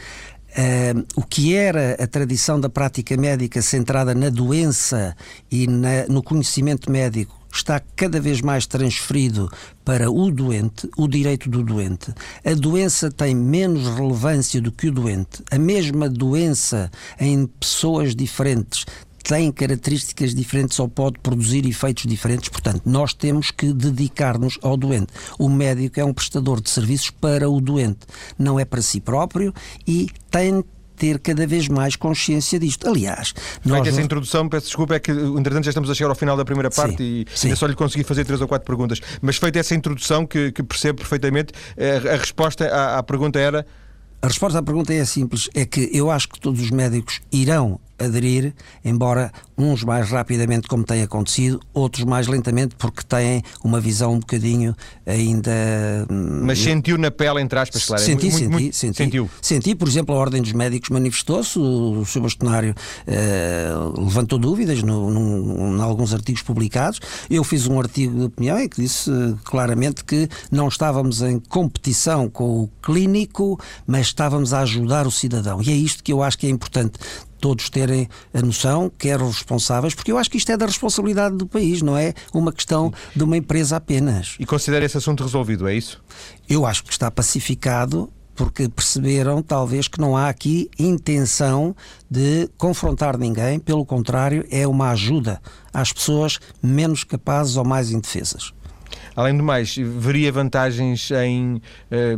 Uh, 0.57 1.05
o 1.17 1.23
que 1.23 1.53
era 1.53 1.97
a 2.01 2.07
tradição 2.07 2.61
da 2.61 2.69
prática 2.69 3.17
médica 3.17 3.61
centrada 3.61 4.15
na 4.15 4.31
doença 4.31 5.17
e 5.51 5.67
na, 5.67 6.07
no 6.09 6.23
conhecimento 6.23 6.93
médico 6.93 7.44
está 7.57 7.81
cada 7.95 8.21
vez 8.21 8.41
mais 8.41 8.67
transferido 8.67 9.51
para 9.85 10.11
o 10.11 10.31
doente, 10.31 10.89
o 10.97 11.07
direito 11.07 11.49
do 11.49 11.63
doente. 11.63 12.13
A 12.45 12.55
doença 12.55 13.11
tem 13.11 13.35
menos 13.35 13.87
relevância 13.89 14.61
do 14.61 14.73
que 14.73 14.89
o 14.89 14.93
doente. 14.93 15.43
A 15.51 15.59
mesma 15.59 16.09
doença 16.09 16.91
em 17.19 17.47
pessoas 17.47 18.15
diferentes 18.15 18.85
tem 19.25 19.51
características 19.51 20.35
diferentes 20.35 20.79
ou 20.79 20.87
pode 20.87 21.19
produzir 21.19 21.67
efeitos 21.67 22.05
diferentes. 22.05 22.51
Portanto, 22.51 22.83
nós 22.85 23.15
temos 23.15 23.51
que 23.51 23.73
dedicar-nos 23.73 24.59
ao 24.63 24.77
doente. 24.77 25.13
O 25.39 25.49
médico 25.49 25.99
é 25.99 26.05
um 26.05 26.13
prestador 26.13 26.61
de 26.61 26.69
serviços 26.69 27.11
para 27.11 27.49
o 27.49 27.59
doente, 27.61 28.01
não 28.39 28.61
é 28.61 28.67
para 28.67 28.83
si 28.83 29.01
próprio 29.01 29.53
e 29.87 30.11
tem 30.31 30.63
ter 30.97 31.19
cada 31.19 31.47
vez 31.47 31.69
mais 31.69 31.97
consciência 31.97 32.59
disto. 32.59 32.89
Aliás, 32.89 33.35
nós. 33.65 33.75
Feita 33.75 33.89
essa 33.89 34.03
introdução, 34.03 34.49
peço 34.49 34.67
desculpa, 34.67 34.95
é 34.95 35.01
que 35.01 35.11
entretanto 35.11 35.65
já 35.65 35.71
estamos 35.71 35.91
a 35.91 35.95
chegar 35.95 36.11
ao 36.11 36.15
final 36.15 36.37
da 36.37 36.45
primeira 36.45 36.71
parte 36.71 36.97
sim, 36.97 37.25
e 37.27 37.27
sim. 37.35 37.55
só 37.55 37.67
lhe 37.67 37.75
consegui 37.75 38.05
fazer 38.05 38.25
três 38.25 38.41
ou 38.41 38.49
quatro 38.49 38.67
perguntas. 38.67 39.01
Mas 39.21 39.37
feita 39.37 39.59
essa 39.59 39.75
introdução, 39.75 40.27
que, 40.27 40.53
que 40.53 40.63
percebo 40.63 40.99
perfeitamente, 40.99 41.53
a, 41.79 42.15
a 42.15 42.17
resposta 42.17 42.67
à, 42.67 42.99
à 42.99 43.03
pergunta 43.03 43.39
era. 43.39 43.67
A 44.23 44.27
resposta 44.27 44.59
à 44.59 44.63
pergunta 44.63 44.93
é 44.95 45.05
simples: 45.05 45.49
é 45.55 45.65
que 45.65 45.91
eu 45.93 46.11
acho 46.11 46.29
que 46.29 46.41
todos 46.41 46.61
os 46.61 46.71
médicos 46.71 47.21
irão 47.31 47.79
aderir, 48.05 48.55
embora 48.85 49.33
uns 49.57 49.85
mais 49.85 50.11
rapidamente, 50.11 50.69
como 50.69 50.85
tem 50.85 51.03
acontecido, 51.03 51.61
outros 51.73 52.05
mais 52.05 52.27
lentamente, 52.27 52.75
porque 52.77 53.03
têm 53.03 53.43
uma 53.63 53.81
visão 53.81 54.15
um 54.15 54.19
bocadinho 54.19 54.75
ainda. 55.07 55.53
Mas 56.11 56.59
sentiu 56.59 56.99
na 56.99 57.11
pele, 57.11 57.41
entre 57.41 57.59
aspas, 57.59 57.85
claro. 57.85 58.03
Senti, 58.03 58.27
muito, 58.27 58.39
senti, 58.39 58.51
muito, 58.51 58.77
senti. 58.77 58.97
Sentiu. 58.97 59.31
Senti, 59.41 59.75
por 59.75 59.89
exemplo, 59.89 60.15
a 60.15 60.19
Ordem 60.19 60.43
dos 60.43 60.53
Médicos 60.53 60.91
manifestou-se, 60.91 61.59
o 61.59 62.05
Sr. 62.05 62.21
Bastonário 62.21 62.75
eh, 63.07 63.71
levantou 63.97 64.39
dúvidas 64.39 64.83
no, 64.83 65.11
no, 65.11 65.77
em 65.77 65.81
alguns 65.81 66.13
artigos 66.13 66.43
publicados. 66.43 67.01
Eu 67.31 67.45
fiz 67.45 67.67
um 67.67 67.79
artigo 67.79 68.19
de 68.19 68.25
opinião 68.25 68.59
em 68.59 68.69
que 68.69 68.81
disse 68.81 69.11
eh, 69.11 69.35
claramente 69.45 70.05
que 70.05 70.29
não 70.51 70.69
estávamos 70.69 71.23
em 71.23 71.39
competição 71.39 72.29
com 72.29 72.63
o 72.63 72.71
clínico, 72.83 73.59
mas 73.87 74.07
estávamos 74.07 74.53
a 74.53 74.61
ajudar 74.61 75.07
o 75.07 75.11
cidadão. 75.11 75.63
E 75.63 75.71
é 75.71 75.75
isto 75.75 76.03
que 76.03 76.13
eu 76.13 76.23
acho 76.23 76.39
que 76.39 76.47
é 76.47 76.51
importante 76.51 76.99
todos 77.45 77.69
terem 77.69 78.09
a 78.33 78.41
noção, 78.41 78.91
quer 78.97 79.21
os 79.21 79.37
responsáveis, 79.37 79.95
porque 79.95 80.11
eu 80.11 80.17
acho 80.17 80.31
que 80.31 80.39
isto 80.39 80.51
é 80.51 80.57
da 80.57 80.65
responsabilidade 80.65 81.37
do 81.37 81.47
país, 81.47 81.83
não 81.83 81.95
é 81.95 82.15
uma 82.33 82.51
questão 82.51 82.91
de 83.15 83.23
uma 83.23 83.37
empresa 83.37 83.77
apenas. 83.77 84.35
E 84.41 84.47
considera 84.47 84.83
esse 84.83 84.97
assunto 84.97 85.23
resolvido, 85.23 85.69
é 85.69 85.75
isso? 85.75 86.03
Eu 86.49 86.65
acho 86.65 86.83
que 86.83 86.91
está 86.91 87.11
pacificado 87.11 88.11
porque 88.35 88.67
perceberam 88.67 89.43
talvez 89.43 89.89
que 89.89 90.01
não 90.01 90.17
há 90.17 90.31
aqui 90.31 90.71
intenção 90.79 91.77
de 92.11 92.49
confrontar 92.57 93.19
ninguém, 93.19 93.59
pelo 93.59 93.85
contrário, 93.85 94.47
é 94.51 94.67
uma 94.67 94.89
ajuda 94.89 95.39
às 95.71 95.93
pessoas 95.93 96.39
menos 96.63 97.05
capazes 97.05 97.57
ou 97.57 97.65
mais 97.65 97.91
indefesas. 97.91 98.55
Além 99.17 99.37
do 99.37 99.45
mais, 99.45 99.77
veria 99.77 100.33
vantagens 100.33 101.11
em 101.11 101.61
eh, 101.91 102.17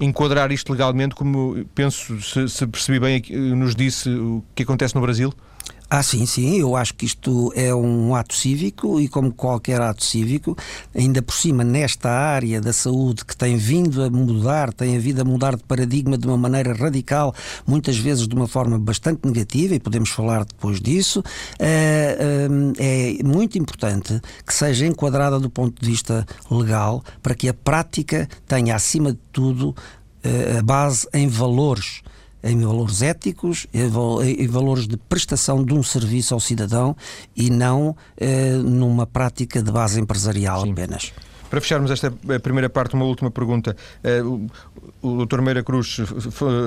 enquadrar 0.00 0.52
isto 0.52 0.70
legalmente, 0.72 1.14
como 1.14 1.64
penso, 1.74 2.20
se, 2.20 2.48
se 2.48 2.66
percebi 2.66 3.00
bem, 3.00 3.22
nos 3.56 3.74
disse 3.74 4.10
o 4.10 4.44
que 4.54 4.62
acontece 4.62 4.94
no 4.94 5.00
Brasil? 5.00 5.32
Ah, 5.90 6.02
sim, 6.02 6.26
sim. 6.26 6.58
Eu 6.60 6.76
acho 6.76 6.92
que 6.94 7.06
isto 7.06 7.50
é 7.56 7.74
um 7.74 8.14
ato 8.14 8.34
cívico 8.34 9.00
e, 9.00 9.08
como 9.08 9.32
qualquer 9.32 9.80
ato 9.80 10.04
cívico, 10.04 10.54
ainda 10.94 11.22
por 11.22 11.34
cima, 11.34 11.64
nesta 11.64 12.10
área 12.10 12.60
da 12.60 12.74
saúde 12.74 13.24
que 13.24 13.34
tem 13.34 13.56
vindo 13.56 14.02
a 14.02 14.10
mudar, 14.10 14.70
tem 14.70 14.98
vindo 14.98 15.20
a 15.22 15.24
mudar 15.24 15.56
de 15.56 15.62
paradigma 15.62 16.18
de 16.18 16.26
uma 16.26 16.36
maneira 16.36 16.74
radical, 16.74 17.34
muitas 17.66 17.96
vezes 17.96 18.28
de 18.28 18.34
uma 18.34 18.46
forma 18.46 18.78
bastante 18.78 19.20
negativa, 19.24 19.74
e 19.74 19.80
podemos 19.80 20.10
falar 20.10 20.44
depois 20.44 20.78
disso, 20.78 21.22
é, 21.58 22.46
é 22.78 23.22
muito 23.24 23.56
importante 23.56 24.20
que 24.46 24.52
seja 24.52 24.84
enquadrada 24.84 25.40
do 25.40 25.48
ponto 25.48 25.80
de 25.80 25.88
vista 25.88 26.26
legal 26.50 27.02
para 27.22 27.34
que 27.34 27.48
a 27.48 27.54
prática 27.54 28.28
tenha, 28.46 28.76
acima 28.76 29.12
de 29.12 29.18
tudo, 29.32 29.74
a 30.58 30.62
base 30.62 31.08
em 31.14 31.28
valores 31.28 32.02
em 32.50 32.60
valores 32.60 33.02
éticos, 33.02 33.66
em 33.72 34.46
valores 34.46 34.86
de 34.86 34.96
prestação 34.96 35.64
de 35.64 35.74
um 35.74 35.82
serviço 35.82 36.34
ao 36.34 36.40
cidadão 36.40 36.96
e 37.36 37.50
não 37.50 37.96
eh, 38.16 38.52
numa 38.52 39.06
prática 39.06 39.62
de 39.62 39.70
base 39.70 40.00
empresarial 40.00 40.62
Sim. 40.62 40.72
apenas. 40.72 41.12
Para 41.50 41.60
fecharmos 41.60 41.90
esta 41.90 42.12
eh, 42.28 42.38
primeira 42.38 42.68
parte, 42.68 42.94
uma 42.94 43.04
última 43.04 43.30
pergunta. 43.30 43.76
Eh, 44.04 44.22
o 45.00 45.24
Dr. 45.24 45.40
Meira 45.40 45.62
Cruz 45.62 45.98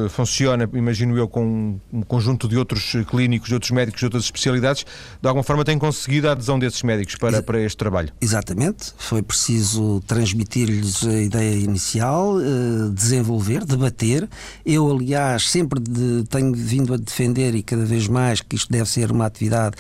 funciona, 0.10 0.70
imagino 0.74 1.18
eu, 1.18 1.28
com 1.28 1.80
um 1.92 2.02
conjunto 2.02 2.48
de 2.48 2.58
outros 2.58 2.94
clínicos, 3.10 3.50
de 3.50 3.54
outros 3.54 3.72
médicos, 3.72 4.00
de 4.00 4.06
outras 4.06 4.24
especialidades. 4.24 4.86
De 5.22 5.28
alguma 5.28 5.44
forma 5.44 5.64
tem 5.66 5.78
conseguido 5.78 6.30
a 6.30 6.32
adesão 6.32 6.58
desses 6.58 6.82
médicos 6.82 7.16
para, 7.16 7.44
para 7.44 7.60
este 7.60 7.78
trabalho? 7.78 8.10
Exatamente. 8.22 8.94
Foi 8.98 9.22
preciso 9.22 10.02
transmitir-lhes 10.08 11.06
a 11.06 11.22
ideia 11.22 11.56
inicial, 11.56 12.40
eh, 12.40 12.90
desenvolver, 12.94 13.66
debater. 13.66 14.28
Eu, 14.66 14.90
aliás, 14.90 15.50
sempre 15.50 15.80
de, 15.80 16.24
tenho 16.30 16.54
vindo 16.54 16.94
a 16.94 16.98
defender 16.98 17.54
e 17.54 17.62
cada 17.62 17.86
vez 17.86 18.08
mais 18.08 18.42
que 18.42 18.56
isto 18.56 18.72
deve 18.72 18.90
ser 18.90 19.12
uma 19.12 19.26
atividade 19.26 19.76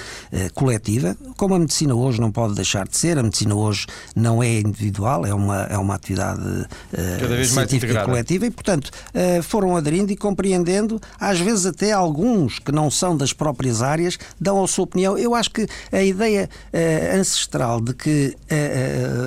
coletiva, 0.53 1.15
como 1.37 1.55
a 1.55 1.59
medicina 1.59 1.95
hoje 1.95 2.19
não 2.19 2.31
pode 2.31 2.53
deixar 2.55 2.87
de 2.87 2.97
ser. 2.97 3.17
A 3.17 3.23
medicina 3.23 3.55
hoje 3.55 3.87
não 4.15 4.43
é 4.43 4.59
individual 4.59 4.90
individual, 4.91 5.25
é 5.25 5.33
uma, 5.33 5.63
é 5.63 5.77
uma 5.77 5.95
atividade 5.95 6.41
uh, 6.41 7.45
científica 7.45 8.03
coletiva 8.03 8.45
e, 8.45 8.51
portanto, 8.51 8.87
uh, 8.87 9.41
foram 9.41 9.75
aderindo 9.75 10.11
e 10.11 10.15
compreendendo, 10.15 10.99
às 11.19 11.39
vezes 11.39 11.65
até 11.65 11.91
alguns 11.91 12.59
que 12.59 12.71
não 12.71 12.91
são 12.91 13.15
das 13.15 13.31
próprias 13.33 13.81
áreas 13.81 14.17
dão 14.39 14.63
a 14.63 14.67
sua 14.67 14.83
opinião. 14.83 15.17
Eu 15.17 15.33
acho 15.33 15.49
que 15.49 15.65
a 15.91 16.03
ideia 16.03 16.49
uh, 16.73 17.19
ancestral 17.19 17.79
de 17.79 17.93
que 17.93 18.35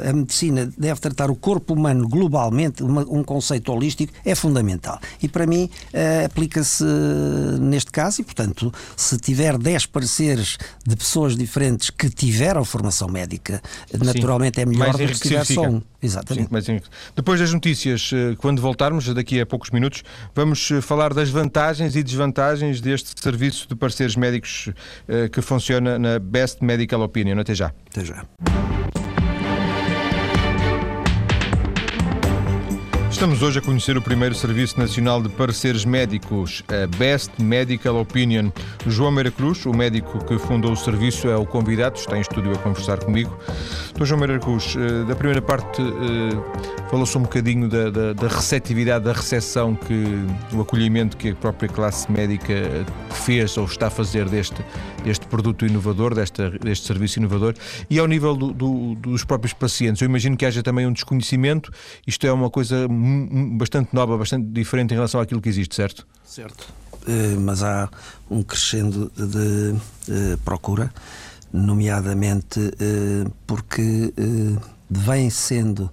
a 0.08 0.12
medicina 0.12 0.70
deve 0.76 1.00
tratar 1.00 1.30
o 1.30 1.34
corpo 1.34 1.72
humano 1.72 2.06
globalmente, 2.06 2.82
uma, 2.82 3.02
um 3.02 3.22
conceito 3.22 3.72
holístico, 3.72 4.12
é 4.24 4.34
fundamental. 4.34 5.00
E 5.22 5.28
para 5.28 5.46
mim 5.46 5.70
aplica-se 6.24 6.84
neste 7.60 7.90
caso 7.90 8.20
e, 8.20 8.24
portanto, 8.24 8.72
se 8.96 9.16
tiver 9.16 9.56
10 9.56 9.86
pareceres 9.86 10.58
de 10.86 10.96
pessoas 10.96 11.36
diferentes 11.36 11.88
que 11.88 12.10
tiveram 12.10 12.64
formação 12.64 13.08
médica, 13.08 13.62
naturalmente 13.98 14.60
é 14.60 14.66
melhor 14.66 14.92
do 14.92 14.98
que 14.98 15.14
se 15.14 15.28
tiver 15.28 15.44
significa. 15.54 15.70
só 15.70 15.76
um. 15.76 15.82
Exatamente. 16.02 16.64
Sim, 16.64 16.80
depois 17.16 17.40
das 17.40 17.52
notícias, 17.52 18.10
eh, 18.12 18.34
quando 18.36 18.60
voltarmos, 18.60 19.12
daqui 19.14 19.40
a 19.40 19.46
poucos 19.46 19.70
minutos, 19.70 20.02
vamos 20.34 20.70
eh, 20.70 20.80
falar 20.80 21.14
das 21.14 21.30
vantagens 21.30 21.96
e 21.96 22.02
desvantagens 22.02 22.80
deste 22.80 23.20
serviço 23.20 23.66
de 23.68 23.74
parceiros 23.74 24.16
médicos 24.16 24.70
eh, 25.08 25.28
que 25.28 25.40
funciona 25.40 25.98
na 25.98 26.18
Best 26.18 26.62
Medical 26.62 27.00
Opinion. 27.00 27.38
Até 27.38 27.54
já. 27.54 27.72
Até 27.90 28.04
já. 28.04 28.24
Estamos 33.14 33.42
hoje 33.42 33.60
a 33.60 33.62
conhecer 33.62 33.96
o 33.96 34.02
primeiro 34.02 34.34
Serviço 34.34 34.76
Nacional 34.76 35.22
de 35.22 35.28
Pareceres 35.28 35.84
Médicos, 35.84 36.64
a 36.66 36.84
Best 36.96 37.30
Medical 37.40 38.00
Opinion. 38.00 38.50
João 38.88 39.12
Meira 39.12 39.30
Cruz, 39.30 39.64
o 39.66 39.72
médico 39.72 40.22
que 40.24 40.36
fundou 40.36 40.72
o 40.72 40.76
serviço, 40.76 41.28
é 41.28 41.36
o 41.36 41.46
convidado, 41.46 41.96
está 41.96 42.18
em 42.18 42.20
estúdio 42.20 42.52
a 42.52 42.58
conversar 42.58 42.98
comigo. 42.98 43.38
Então, 43.92 44.04
João 44.04 44.18
Meira 44.18 44.40
Cruz, 44.40 44.74
eh, 44.76 45.04
da 45.04 45.14
primeira 45.14 45.40
parte 45.40 45.80
eh, 45.80 46.88
falou-se 46.90 47.16
um 47.16 47.22
bocadinho 47.22 47.68
da, 47.68 47.88
da, 47.88 48.12
da 48.14 48.26
receptividade, 48.26 49.04
da 49.04 49.12
recepção 49.12 49.76
que 49.76 50.26
o 50.52 50.60
acolhimento 50.60 51.16
que 51.16 51.30
a 51.30 51.34
própria 51.36 51.68
classe 51.68 52.10
médica 52.10 52.52
fez 53.10 53.56
ou 53.56 53.64
está 53.64 53.86
a 53.86 53.90
fazer 53.90 54.28
deste, 54.28 54.60
deste 55.04 55.26
produto 55.26 55.66
inovador, 55.66 56.14
desta, 56.14 56.50
deste 56.50 56.86
serviço 56.86 57.18
inovador, 57.18 57.54
e 57.88 57.98
ao 57.98 58.06
nível 58.06 58.34
do, 58.34 58.52
do, 58.52 58.94
dos 58.96 59.24
próprios 59.24 59.52
pacientes. 59.52 60.00
Eu 60.02 60.06
imagino 60.06 60.36
que 60.36 60.44
haja 60.46 60.62
também 60.62 60.86
um 60.86 60.92
desconhecimento, 60.92 61.70
isto 62.06 62.26
é 62.26 62.32
uma 62.32 62.50
coisa 62.50 62.88
bastante 63.56 63.94
nova, 63.94 64.16
bastante 64.16 64.46
diferente 64.48 64.92
em 64.92 64.94
relação 64.94 65.20
àquilo 65.20 65.40
que 65.40 65.48
existe, 65.48 65.74
certo? 65.74 66.06
Certo. 66.24 66.66
Uh, 67.06 67.38
mas 67.40 67.62
há 67.62 67.88
um 68.30 68.42
crescendo 68.42 69.12
de, 69.14 69.74
uh, 70.10 70.38
procura, 70.44 70.90
nomeadamente 71.52 72.58
uh, 72.58 73.30
porque 73.46 74.12
vem 74.90 75.28
sendo 75.30 75.90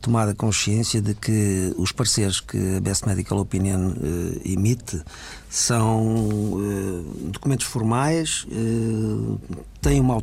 tomada 0.00 0.34
consciência 0.34 1.00
de 1.00 1.14
que 1.14 1.72
os 1.76 1.92
parceiros 1.92 2.40
que 2.40 2.76
a 2.76 2.80
Best 2.80 3.06
Medical 3.06 3.38
Opinion 3.38 3.92
emite 4.44 5.00
são 5.48 6.58
documentos 7.30 7.66
formais, 7.66 8.46
têm 9.80 10.00
uma 10.00 10.14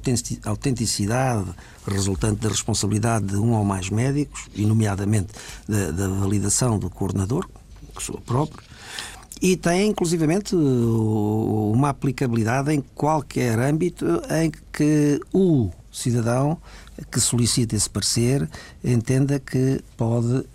autenticidade 0.45 1.45
resultante 1.85 2.41
da 2.41 2.49
responsabilidade 2.49 3.27
de 3.27 3.37
um 3.37 3.53
ou 3.53 3.63
mais 3.63 3.89
médicos, 3.89 4.47
e 4.53 4.65
nomeadamente 4.65 5.29
da, 5.67 5.91
da 5.91 6.07
validação 6.07 6.77
do 6.77 6.89
coordenador, 6.89 7.47
que 7.95 8.03
sou 8.03 8.19
próprio, 8.19 8.61
e 9.41 9.55
tem 9.55 9.89
inclusivamente 9.89 10.55
uma 10.55 11.89
aplicabilidade 11.89 12.73
em 12.73 12.81
qualquer 12.95 13.59
âmbito 13.59 14.05
em 14.31 14.51
que 14.73 15.21
o 15.31 15.69
cidadão 15.97 16.57
que 17.11 17.19
solicita 17.19 17.75
esse 17.75 17.89
parecer 17.89 18.49
entenda 18.83 19.39
que 19.39 19.81
pode 19.95 20.27
uh, 20.27 20.45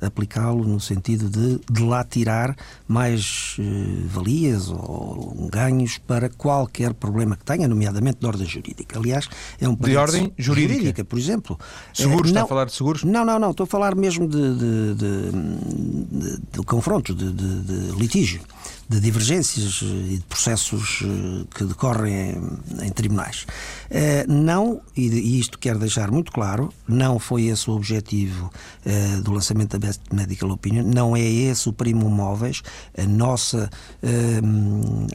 aplicá-lo 0.00 0.64
no 0.64 0.78
sentido 0.78 1.28
de, 1.28 1.60
de 1.70 1.82
lá 1.82 2.04
tirar 2.04 2.56
mais 2.86 3.56
uh, 3.58 4.08
valias 4.08 4.68
ou 4.68 5.48
ganhos 5.50 5.98
para 5.98 6.28
qualquer 6.28 6.94
problema 6.94 7.36
que 7.36 7.44
tenha, 7.44 7.66
nomeadamente 7.66 8.18
de 8.20 8.26
ordem 8.26 8.46
jurídica. 8.46 8.98
Aliás, 8.98 9.28
é 9.60 9.68
um 9.68 9.74
De 9.74 9.96
ordem 9.96 10.32
jurídica. 10.38 10.74
jurídica 10.74 11.04
por 11.04 11.18
exemplo. 11.18 11.58
Seguros, 11.92 12.30
uh, 12.30 12.34
está 12.34 12.42
a 12.42 12.46
falar 12.46 12.66
de 12.66 12.72
seguros? 12.72 13.02
Não, 13.02 13.24
não, 13.24 13.38
não. 13.38 13.50
Estou 13.50 13.64
a 13.64 13.66
falar 13.66 13.94
mesmo 13.96 14.28
de, 14.28 14.54
de, 14.54 14.94
de, 14.94 16.38
de 16.52 16.62
confronto, 16.64 17.14
de, 17.14 17.32
de 17.32 17.96
litígio 17.96 18.42
de 18.90 18.98
divergências 18.98 19.82
e 19.82 20.16
de 20.18 20.24
processos 20.28 21.04
que 21.54 21.64
decorrem 21.64 22.32
em, 22.80 22.86
em 22.86 22.90
tribunais. 22.90 23.46
Não, 24.28 24.80
e 24.96 25.38
isto 25.38 25.60
quer 25.60 25.78
deixar 25.78 26.10
muito 26.10 26.32
claro, 26.32 26.72
não 26.88 27.20
foi 27.20 27.44
esse 27.44 27.70
o 27.70 27.74
objetivo 27.74 28.50
uh, 28.84 29.22
do 29.22 29.32
lançamento 29.32 29.78
da 29.78 29.86
Best 29.86 30.02
Medical 30.12 30.50
Opinion, 30.50 30.82
não 30.82 31.16
é 31.16 31.22
esse 31.22 31.68
o 31.68 31.72
primo 31.72 32.10
móveis. 32.10 32.62
A 32.98 33.04
nossa 33.06 33.70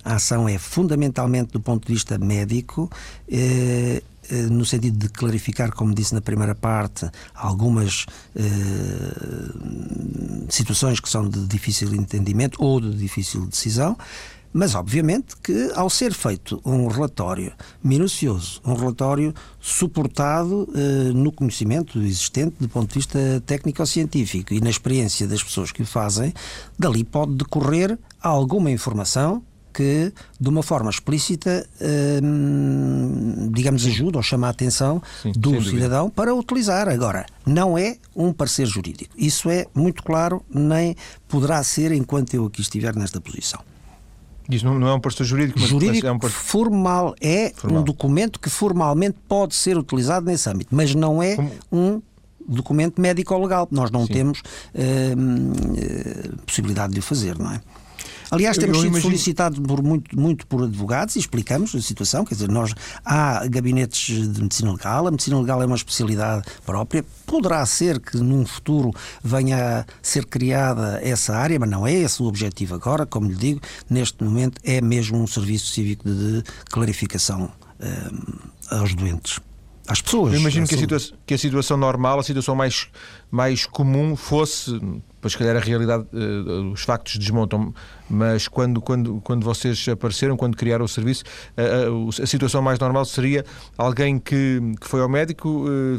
ação 0.06 0.48
é 0.48 0.58
fundamentalmente 0.58 1.52
do 1.52 1.60
ponto 1.60 1.86
de 1.86 1.94
vista 1.94 2.18
médico. 2.18 2.90
Uh, 4.32 4.52
no 4.52 4.66
sentido 4.66 4.98
de 4.98 5.10
clarificar, 5.10 5.72
como 5.72 5.94
disse 5.94 6.14
na 6.14 6.22
primeira 6.22 6.56
parte, 6.56 7.10
algumas 7.34 8.06
situações 10.50 11.00
que 11.00 11.10
são 11.10 11.28
de 11.28 11.46
difícil 11.48 11.94
entendimento 11.94 12.64
ou 12.64 12.80
de 12.80 12.96
difícil 12.96 13.46
decisão. 13.46 13.98
Mas, 14.58 14.74
obviamente, 14.74 15.36
que 15.44 15.70
ao 15.76 15.90
ser 15.90 16.14
feito 16.14 16.62
um 16.64 16.88
relatório 16.88 17.52
minucioso, 17.84 18.62
um 18.64 18.74
relatório 18.74 19.36
suportado 19.60 20.66
eh, 20.74 21.12
no 21.14 21.30
conhecimento 21.30 22.00
existente 22.00 22.56
do 22.62 22.70
ponto 22.70 22.88
de 22.88 22.94
vista 22.94 23.44
técnico-científico 23.46 24.54
e 24.54 24.62
na 24.62 24.70
experiência 24.70 25.28
das 25.28 25.44
pessoas 25.44 25.74
que 25.74 25.82
o 25.82 25.86
fazem, 25.86 26.34
dali 26.80 27.04
pode 27.04 27.34
decorrer 27.34 28.00
alguma 28.22 28.72
informação 28.72 29.44
que, 29.76 30.14
de 30.40 30.50
uma 30.50 30.64
forma 30.64 30.90
explícita, 30.90 31.68
eh, 31.82 32.22
digamos, 33.52 33.86
ajuda 33.86 34.18
ou 34.18 34.24
chama 34.24 34.48
a 34.48 34.50
atenção 34.50 35.02
Sim, 35.22 35.34
do 35.36 35.62
cidadão 35.62 36.10
para 36.10 36.34
utilizar. 36.34 36.88
Agora, 36.88 37.26
não 37.46 37.78
é 37.78 37.98
um 38.16 38.32
parecer 38.32 38.66
jurídico. 38.66 39.14
Isso 39.18 39.50
é 39.50 39.66
muito 39.76 40.02
claro, 40.02 40.42
nem 40.50 40.96
poderá 41.28 41.62
ser 41.62 41.92
enquanto 41.92 42.34
eu 42.34 42.46
aqui 42.46 42.62
estiver 42.62 42.96
nesta 42.96 43.20
posição. 43.20 43.60
Isso 44.50 44.64
não, 44.64 44.80
não 44.80 44.88
é 44.88 44.94
um 44.94 45.00
parecer 45.00 45.26
jurídico, 45.26 45.60
mas 45.60 45.70
jurídico 45.70 46.08
é 46.08 46.12
um 46.12 46.20
parecer... 46.20 46.40
formal 46.40 47.16
é 47.20 47.52
formal. 47.56 47.82
um 47.82 47.84
documento 47.84 48.40
que 48.40 48.50
formalmente 48.50 49.18
pode 49.28 49.56
ser 49.56 49.78
utilizado 49.78 50.26
nesse 50.26 50.50
âmbito, 50.50 50.74
mas 50.74 50.96
não 50.96 51.22
é 51.22 51.36
Como... 51.36 51.52
um 51.72 52.02
documento 52.48 53.02
médico-legal. 53.02 53.68
Nós 53.72 53.92
não 53.92 54.06
Sim. 54.06 54.14
temos 54.14 54.40
uh, 54.40 56.38
possibilidade 56.46 56.94
de 56.94 57.00
o 57.00 57.02
fazer, 57.02 57.38
não 57.38 57.52
é? 57.52 57.60
Aliás, 58.32 58.58
temos 58.58 58.78
sido 58.78 58.88
imagino... 58.88 59.10
solicitados 59.10 59.60
por 59.60 59.82
muito, 59.82 60.20
muito 60.20 60.48
por 60.48 60.64
advogados 60.64 61.16
e 61.16 61.20
explicamos 61.20 61.74
a 61.76 61.82
situação. 61.82 62.26
Quer 62.26 62.36
dizer, 62.36 62.50
nós 62.50 62.74
há 63.04 63.46
gabinetes 63.48 64.30
de 64.30 64.42
medicina 64.42 64.72
legal, 64.72 65.08
a 65.08 65.12
medicina 65.12 65.40
legal 65.40 65.62
é 65.62 65.66
uma 65.66 65.76
especialidade 65.76 66.44
própria. 66.66 67.06
Poderá 67.26 67.66
ser 67.66 68.00
que 68.00 68.18
num 68.18 68.46
futuro 68.46 68.92
venha 69.24 69.80
a 69.80 69.86
ser 70.02 70.26
criada 70.26 71.00
essa 71.04 71.36
área, 71.36 71.60
mas 71.60 71.70
não 71.70 71.86
é 71.86 71.94
esse 71.94 72.22
o 72.22 72.26
objetivo 72.26 72.76
agora. 72.76 73.06
Como 73.06 73.28
lhe 73.28 73.36
digo, 73.36 73.62
neste 73.90 74.24
momento 74.24 74.60
é 74.64 74.82
mesmo 74.82 75.22
um 75.22 75.28
serviço 75.28 75.72
cívico 75.72 76.10
de 76.10 76.44
clarificação 76.70 77.52
um, 77.80 78.76
aos 78.78 78.94
doentes 78.96 79.40
às 79.88 80.02
pessoas. 80.02 80.34
Eu 80.34 80.40
imagino 80.40 80.68
que 80.68 80.76
a, 80.76 80.78
situação, 80.78 81.18
que 81.26 81.34
a, 81.34 81.38
situação 81.38 81.78
normal, 81.78 82.20
a 82.20 82.24
situação 82.24 82.56
mais, 82.56 82.88
mais 83.30 83.66
comum 83.66 84.16
fosse 84.16 84.80
Pois, 85.26 85.34
se 85.34 85.40
calhar, 85.40 85.56
a 85.56 85.60
realidade, 85.60 86.06
uh, 86.14 86.72
os 86.72 86.84
factos 86.84 87.18
desmontam, 87.18 87.74
mas 88.08 88.48
quando, 88.48 88.80
quando, 88.80 89.20
quando 89.24 89.44
vocês 89.44 89.88
apareceram, 89.90 90.38
quando 90.38 90.56
criaram 90.56 90.86
o 90.86 90.88
serviço, 90.88 91.24
uh, 91.58 92.22
a 92.22 92.28
situação 92.28 92.62
mais 92.62 92.78
normal 92.78 93.04
seria 93.06 93.44
alguém 93.76 94.20
que, 94.20 94.62
que 94.80 94.88
foi 94.88 95.02
ao 95.02 95.10
médico, 95.10 95.66
uh, 95.68 95.98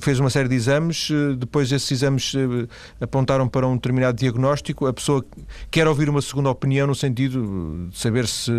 fez 0.00 0.18
uma 0.18 0.30
série 0.30 0.48
de 0.48 0.54
exames, 0.54 1.10
depois 1.36 1.70
esses 1.70 1.90
exames 1.90 2.32
apontaram 2.98 3.46
para 3.46 3.68
um 3.68 3.74
determinado 3.74 4.16
diagnóstico, 4.16 4.86
a 4.86 4.92
pessoa 4.94 5.22
quer 5.70 5.86
ouvir 5.86 6.08
uma 6.08 6.22
segunda 6.22 6.48
opinião 6.48 6.86
no 6.86 6.94
sentido 6.94 7.90
de 7.90 7.98
saber 7.98 8.26
se 8.26 8.50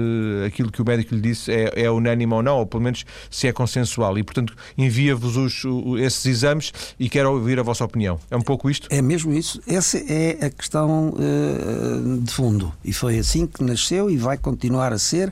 aquilo 0.45 0.71
que 0.71 0.79
o 0.79 0.85
médico 0.85 1.15
lhe 1.15 1.21
disse 1.21 1.51
é, 1.51 1.85
é 1.85 1.89
unânime 1.89 2.31
ou 2.31 2.43
não, 2.43 2.57
ou 2.57 2.67
pelo 2.67 2.83
menos 2.83 3.03
se 3.31 3.47
é 3.47 3.51
consensual, 3.51 4.15
e 4.19 4.21
portanto 4.21 4.53
envia-vos 4.77 5.65
esses 5.99 6.23
exames 6.27 6.71
e 6.99 7.09
quer 7.09 7.25
ouvir 7.25 7.59
a 7.59 7.63
vossa 7.63 7.83
opinião. 7.83 8.19
É 8.29 8.37
um 8.37 8.41
pouco 8.41 8.69
isto? 8.69 8.87
É 8.91 9.01
mesmo 9.01 9.33
isso 9.33 9.59
essa 9.75 9.97
é 9.97 10.45
a 10.45 10.49
questão 10.49 11.09
uh, 11.09 12.21
de 12.21 12.33
fundo. 12.33 12.73
E 12.83 12.91
foi 12.91 13.19
assim 13.19 13.47
que 13.47 13.63
nasceu 13.63 14.09
e 14.09 14.17
vai 14.17 14.37
continuar 14.37 14.93
a 14.93 14.97
ser 14.97 15.31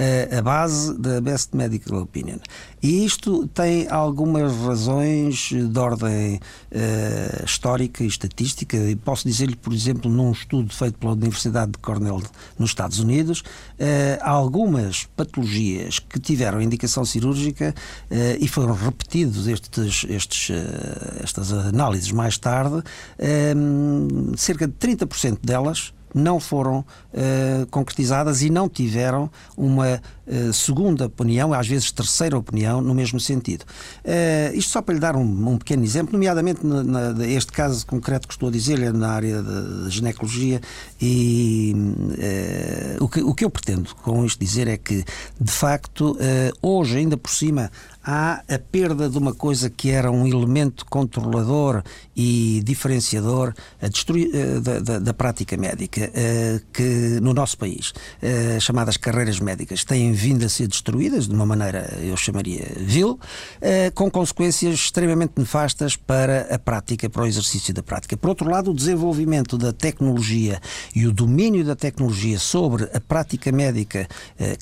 uh, 0.00 0.38
a 0.38 0.42
base 0.42 0.96
da 0.98 1.20
Best 1.20 1.54
Medical 1.54 2.00
Opinion. 2.00 2.38
E 2.82 3.04
isto 3.04 3.46
tem 3.48 3.86
algumas 3.88 4.52
razões 4.56 5.50
de 5.52 5.78
ordem 5.78 6.36
uh, 6.36 7.44
histórica 7.44 8.02
e 8.02 8.06
estatística. 8.06 8.76
E 8.76 8.96
posso 8.96 9.28
dizer-lhe, 9.28 9.56
por 9.56 9.72
exemplo, 9.72 10.10
num 10.10 10.32
estudo 10.32 10.72
feito 10.72 10.98
pela 10.98 11.12
Universidade 11.12 11.72
de 11.72 11.78
Cornell 11.78 12.22
nos 12.58 12.70
Estados 12.70 12.98
Unidos, 12.98 13.42
algumas 14.20 15.04
patologias 15.16 15.98
que 15.98 16.18
tiveram 16.18 16.60
indicação 16.60 17.04
cirúrgica 17.04 17.74
e 18.38 18.46
foram 18.48 18.74
repetidos 18.74 19.46
estes, 19.46 20.04
estes, 20.08 20.50
estas 21.22 21.52
análises 21.52 22.12
mais 22.12 22.38
tarde 22.38 22.82
cerca 24.36 24.66
de 24.66 24.74
30% 24.74 25.38
delas 25.42 25.92
não 26.14 26.40
foram 26.40 26.78
uh, 26.78 27.66
concretizadas 27.70 28.42
e 28.42 28.50
não 28.50 28.68
tiveram 28.68 29.30
uma 29.56 30.00
uh, 30.26 30.52
segunda 30.52 31.06
opinião, 31.06 31.52
às 31.52 31.66
vezes 31.66 31.90
terceira 31.92 32.36
opinião, 32.36 32.80
no 32.80 32.94
mesmo 32.94 33.20
sentido. 33.20 33.64
Uh, 34.04 34.54
isto 34.54 34.70
só 34.72 34.82
para 34.82 34.94
lhe 34.94 35.00
dar 35.00 35.16
um, 35.16 35.48
um 35.48 35.58
pequeno 35.58 35.84
exemplo, 35.84 36.12
nomeadamente 36.12 36.64
na, 36.64 36.82
na, 36.82 37.26
este 37.26 37.52
caso 37.52 37.86
concreto 37.86 38.26
que 38.26 38.34
estou 38.34 38.48
a 38.48 38.52
dizer, 38.52 38.80
é 38.82 38.92
na 38.92 39.10
área 39.10 39.42
da 39.42 39.88
ginecologia, 39.88 40.60
e 41.00 41.74
o 43.00 43.08
que, 43.08 43.22
o 43.22 43.34
que 43.34 43.44
eu 43.44 43.50
pretendo 43.50 43.94
com 43.96 44.24
isto 44.24 44.38
dizer 44.38 44.68
é 44.68 44.76
que, 44.76 45.04
de 45.40 45.52
facto, 45.52 46.16
hoje, 46.62 46.98
ainda 46.98 47.16
por 47.16 47.30
cima, 47.30 47.70
há 48.04 48.42
a 48.48 48.58
perda 48.58 49.08
de 49.08 49.18
uma 49.18 49.34
coisa 49.34 49.68
que 49.68 49.90
era 49.90 50.10
um 50.10 50.26
elemento 50.26 50.86
controlador 50.86 51.82
e 52.16 52.62
diferenciador 52.64 53.52
uh, 53.82 54.60
da, 54.60 54.78
da, 54.80 54.98
da, 54.98 55.14
prática 55.14 55.56
médica, 55.56 56.10
uh, 56.10 56.66
que 56.72 57.18
no 57.20 57.34
nosso 57.34 57.58
país, 57.58 57.92
chamadas 58.60 58.96
carreiras 58.96 59.40
médicas, 59.40 59.84
têm 59.84 60.12
vindo 60.12 60.44
a 60.44 60.48
ser 60.48 60.66
destruídas 60.66 61.26
de 61.26 61.34
uma 61.34 61.46
maneira, 61.46 61.98
eu 62.02 62.16
chamaria, 62.16 62.66
vil, 62.76 63.18
com 63.94 64.10
consequências 64.10 64.74
extremamente 64.74 65.32
nefastas 65.36 65.96
para 65.96 66.42
a 66.54 66.58
prática, 66.58 67.08
para 67.08 67.22
o 67.22 67.26
exercício 67.26 67.72
da 67.74 67.82
prática. 67.82 68.16
Por 68.16 68.28
outro 68.28 68.48
lado, 68.48 68.70
o 68.70 68.74
desenvolvimento 68.74 69.56
da 69.56 69.72
tecnologia 69.72 70.60
e 70.94 71.06
o 71.06 71.12
domínio 71.12 71.64
da 71.64 71.76
tecnologia 71.76 72.38
sobre 72.38 72.84
a 72.94 73.00
prática 73.00 73.50
médica 73.52 74.08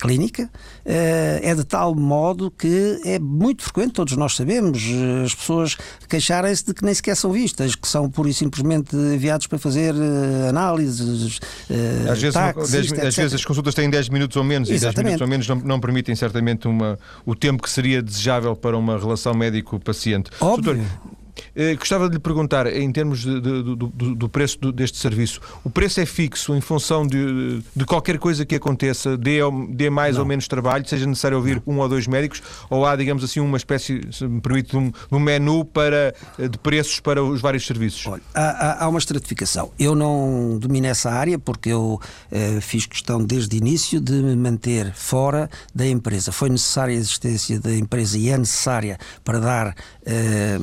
clínica 0.00 0.50
é 0.84 1.54
de 1.54 1.64
tal 1.64 1.94
modo 1.94 2.50
que 2.50 3.00
é 3.04 3.18
muito 3.28 3.62
frequente, 3.62 3.92
todos 3.92 4.16
nós 4.16 4.34
sabemos, 4.34 4.82
as 5.24 5.34
pessoas 5.34 5.76
queixarem-se 6.08 6.64
de 6.64 6.74
que 6.74 6.84
nem 6.84 6.94
sequer 6.94 7.16
são 7.16 7.30
vistas, 7.30 7.74
que 7.74 7.86
são 7.86 8.10
pura 8.10 8.30
e 8.30 8.34
simplesmente 8.34 8.96
enviados 8.96 9.46
para 9.46 9.58
fazer 9.58 9.94
uh, 9.94 10.48
análises. 10.48 11.38
Uh, 11.68 12.10
às, 12.10 12.20
vezes, 12.20 12.34
táxis, 12.34 12.70
dez, 12.70 12.92
às 12.92 13.16
vezes, 13.16 13.34
as 13.34 13.44
consultas 13.44 13.74
têm 13.74 13.90
10 13.90 14.08
minutos 14.08 14.36
ou 14.36 14.44
menos 14.44 14.70
Exatamente. 14.70 15.16
e 15.16 15.18
10 15.18 15.28
minutos 15.28 15.48
ou 15.48 15.56
menos 15.56 15.64
não, 15.64 15.74
não 15.74 15.80
permitem 15.80 16.14
certamente 16.16 16.66
uma, 16.66 16.98
o 17.26 17.34
tempo 17.34 17.62
que 17.62 17.70
seria 17.70 18.02
desejável 18.02 18.56
para 18.56 18.76
uma 18.76 18.98
relação 18.98 19.34
médico-paciente. 19.34 20.30
Óbvio. 20.40 20.74
Doutor, 20.74 21.17
eh, 21.58 21.74
gostava 21.74 22.08
de 22.08 22.14
lhe 22.14 22.20
perguntar, 22.20 22.68
em 22.68 22.92
termos 22.92 23.18
de, 23.18 23.40
de, 23.40 23.62
do, 23.64 24.14
do, 24.14 24.28
preço 24.28 24.70
deste 24.70 24.96
serviço, 24.96 25.40
o 25.64 25.68
preço 25.68 26.00
é 26.00 26.06
fixo 26.06 26.54
em 26.54 26.60
função 26.60 27.04
de, 27.04 27.60
de 27.74 27.84
qualquer 27.84 28.16
coisa 28.16 28.46
que 28.46 28.54
aconteça, 28.54 29.16
dê, 29.16 29.40
dê 29.70 29.90
mais 29.90 30.14
não. 30.14 30.22
ou 30.22 30.28
menos 30.28 30.46
trabalho, 30.46 30.88
seja 30.88 31.04
necessário 31.04 31.36
ouvir 31.36 31.60
um 31.66 31.80
ou 31.80 31.88
dois 31.88 32.06
médicos, 32.06 32.40
ou 32.70 32.86
há, 32.86 32.94
digamos 32.94 33.24
assim, 33.24 33.40
uma 33.40 33.56
espécie, 33.56 34.02
se 34.12 34.24
me 34.24 34.40
permite, 34.40 34.76
um, 34.76 34.92
um 35.10 35.18
menu 35.18 35.64
para, 35.64 36.14
eh, 36.38 36.46
de 36.46 36.56
preços 36.58 37.00
para 37.00 37.24
os 37.24 37.40
vários 37.40 37.66
serviços? 37.66 38.06
Olha, 38.06 38.22
há, 38.32 38.84
há, 38.84 38.88
uma 38.88 39.00
estratificação. 39.00 39.72
Eu 39.76 39.96
não 39.96 40.60
domino 40.60 40.86
essa 40.86 41.10
área 41.10 41.40
porque 41.40 41.70
eu 41.70 42.00
eh, 42.30 42.60
fiz 42.60 42.86
questão 42.86 43.24
desde 43.24 43.56
o 43.56 43.58
início 43.58 44.00
de 44.00 44.12
me 44.12 44.36
manter 44.36 44.92
fora 44.94 45.50
da 45.74 45.84
empresa. 45.84 46.30
Foi 46.30 46.50
necessária 46.50 46.94
a 46.94 46.98
existência 46.98 47.58
da 47.58 47.74
empresa 47.74 48.16
e 48.16 48.28
é 48.28 48.38
necessária 48.38 48.96
para 49.24 49.40
dar. 49.40 49.74
Eh, 50.06 50.56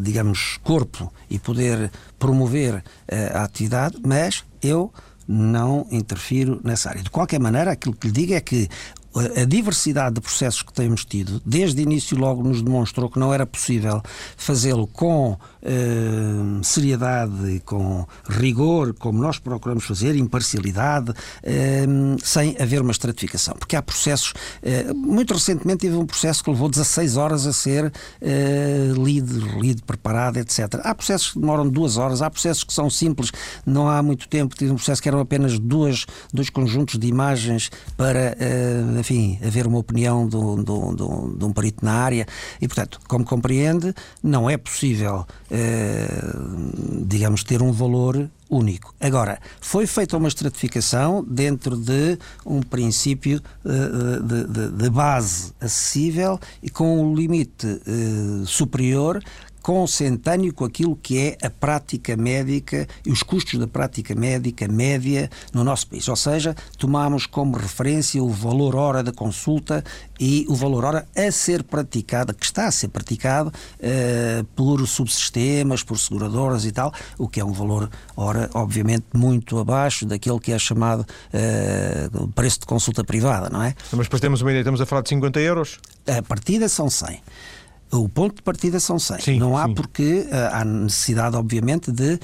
digamos, 0.00 0.58
corpo 0.62 1.12
e 1.30 1.38
poder 1.38 1.90
promover 2.18 2.74
uh, 2.74 2.82
a 3.34 3.44
atividade, 3.44 3.98
mas 4.04 4.44
eu 4.62 4.92
não 5.26 5.86
interfiro 5.90 6.60
nessa 6.64 6.90
área. 6.90 7.02
De 7.02 7.10
qualquer 7.10 7.40
maneira, 7.40 7.72
aquilo 7.72 7.94
que 7.94 8.08
lhe 8.08 8.12
digo 8.12 8.34
é 8.34 8.40
que 8.40 8.68
a 9.14 9.44
diversidade 9.44 10.14
de 10.14 10.20
processos 10.20 10.62
que 10.62 10.72
temos 10.72 11.04
tido, 11.04 11.40
desde 11.44 11.80
o 11.80 11.82
início 11.82 12.16
logo 12.16 12.42
nos 12.42 12.62
demonstrou 12.62 13.10
que 13.10 13.18
não 13.18 13.32
era 13.32 13.44
possível 13.44 14.02
fazê-lo 14.36 14.86
com 14.86 15.36
eh, 15.64 16.60
seriedade 16.64 17.62
com 17.64 18.04
rigor, 18.28 18.92
como 18.94 19.22
nós 19.22 19.38
procuramos 19.38 19.84
fazer, 19.84 20.16
imparcialidade, 20.16 21.12
eh, 21.40 21.86
sem 22.22 22.56
haver 22.60 22.82
uma 22.82 22.90
estratificação. 22.90 23.54
Porque 23.54 23.76
há 23.76 23.82
processos. 23.82 24.34
Eh, 24.60 24.92
muito 24.92 25.34
recentemente 25.34 25.86
tive 25.86 25.94
um 25.94 26.04
processo 26.04 26.42
que 26.42 26.50
levou 26.50 26.68
16 26.68 27.16
horas 27.16 27.46
a 27.46 27.52
ser 27.52 27.92
lido, 28.96 29.60
lido, 29.60 29.82
preparado, 29.84 30.38
etc. 30.38 30.80
Há 30.82 30.94
processos 30.94 31.32
que 31.32 31.38
demoram 31.38 31.68
duas 31.68 31.96
horas, 31.96 32.22
há 32.22 32.30
processos 32.30 32.64
que 32.64 32.72
são 32.72 32.90
simples, 32.90 33.30
não 33.64 33.88
há 33.88 34.02
muito 34.02 34.28
tempo. 34.28 34.56
Tive 34.56 34.72
um 34.72 34.76
processo 34.76 35.00
que 35.00 35.08
eram 35.08 35.20
apenas 35.20 35.58
duas, 35.58 36.06
dois 36.32 36.50
conjuntos 36.50 36.98
de 36.98 37.06
imagens 37.06 37.70
para 37.96 38.36
enfim, 39.02 39.36
haver 39.44 39.66
uma 39.66 39.78
opinião 39.78 40.28
de 40.28 40.36
um 41.44 41.52
perito 41.52 41.84
na 41.84 41.92
área 41.92 42.24
e, 42.60 42.68
portanto, 42.68 43.00
como 43.08 43.24
compreende, 43.24 43.92
não 44.22 44.48
é 44.48 44.56
possível, 44.56 45.26
eh, 45.50 46.06
digamos, 47.04 47.42
ter 47.42 47.60
um 47.60 47.72
valor 47.72 48.30
único. 48.48 48.94
Agora, 49.00 49.40
foi 49.60 49.86
feita 49.86 50.16
uma 50.16 50.28
estratificação 50.28 51.24
dentro 51.24 51.76
de 51.76 52.16
um 52.46 52.60
princípio 52.60 53.40
uh, 53.64 54.22
de, 54.22 54.44
de, 54.44 54.70
de, 54.70 54.90
base 54.90 55.52
acessível 55.58 56.38
e 56.62 56.68
com 56.68 57.02
um 57.02 57.14
limite 57.14 57.66
superior 58.44 59.22
consentâneo 59.62 60.52
com 60.52 60.64
aquilo 60.64 60.96
que 60.96 61.18
é 61.18 61.46
a 61.46 61.48
prática 61.48 62.16
médica 62.16 62.86
e 63.06 63.10
os 63.10 63.22
custos 63.22 63.58
da 63.58 63.66
prática 63.66 64.14
médica 64.14 64.66
média 64.66 65.30
no 65.52 65.62
nosso 65.62 65.86
país. 65.86 66.08
Ou 66.08 66.16
seja, 66.16 66.54
tomamos 66.76 67.26
como 67.26 67.56
referência 67.56 68.22
o 68.22 68.28
valor 68.28 68.74
hora 68.74 69.02
da 69.02 69.12
consulta 69.12 69.84
e 70.18 70.44
o 70.48 70.54
valor 70.54 70.84
hora 70.84 71.08
a 71.16 71.30
ser 71.30 71.62
praticada, 71.62 72.34
que 72.34 72.44
está 72.44 72.66
a 72.66 72.72
ser 72.72 72.88
praticado 72.88 73.50
uh, 73.50 74.44
por 74.56 74.86
subsistemas, 74.86 75.82
por 75.82 75.98
seguradoras 75.98 76.64
e 76.64 76.72
tal, 76.72 76.92
o 77.16 77.28
que 77.28 77.40
é 77.40 77.44
um 77.44 77.52
valor 77.52 77.88
hora, 78.16 78.50
obviamente, 78.54 79.06
muito 79.14 79.58
abaixo 79.58 80.04
daquele 80.04 80.38
que 80.40 80.52
é 80.52 80.58
chamado 80.58 81.00
uh, 81.00 82.28
preço 82.28 82.60
de 82.60 82.66
consulta 82.66 83.04
privada, 83.04 83.48
não 83.48 83.62
é? 83.62 83.74
Mas 83.92 84.06
depois 84.06 84.20
temos 84.20 84.42
uma 84.42 84.50
ideia, 84.50 84.62
estamos 84.62 84.80
a 84.80 84.86
falar 84.86 85.02
de 85.02 85.10
50 85.10 85.40
euros? 85.40 85.78
A 86.06 86.22
partida 86.22 86.68
são 86.68 86.90
100. 86.90 87.20
O 87.92 88.08
ponto 88.08 88.36
de 88.36 88.42
partida 88.42 88.80
são 88.80 88.98
100. 88.98 89.20
Sim, 89.20 89.38
não 89.38 89.54
há 89.56 89.66
sim. 89.66 89.74
porque 89.74 90.20
uh, 90.20 90.28
há 90.50 90.64
necessidade, 90.64 91.36
obviamente, 91.36 91.92
de 91.92 92.14
uh, 92.14 92.18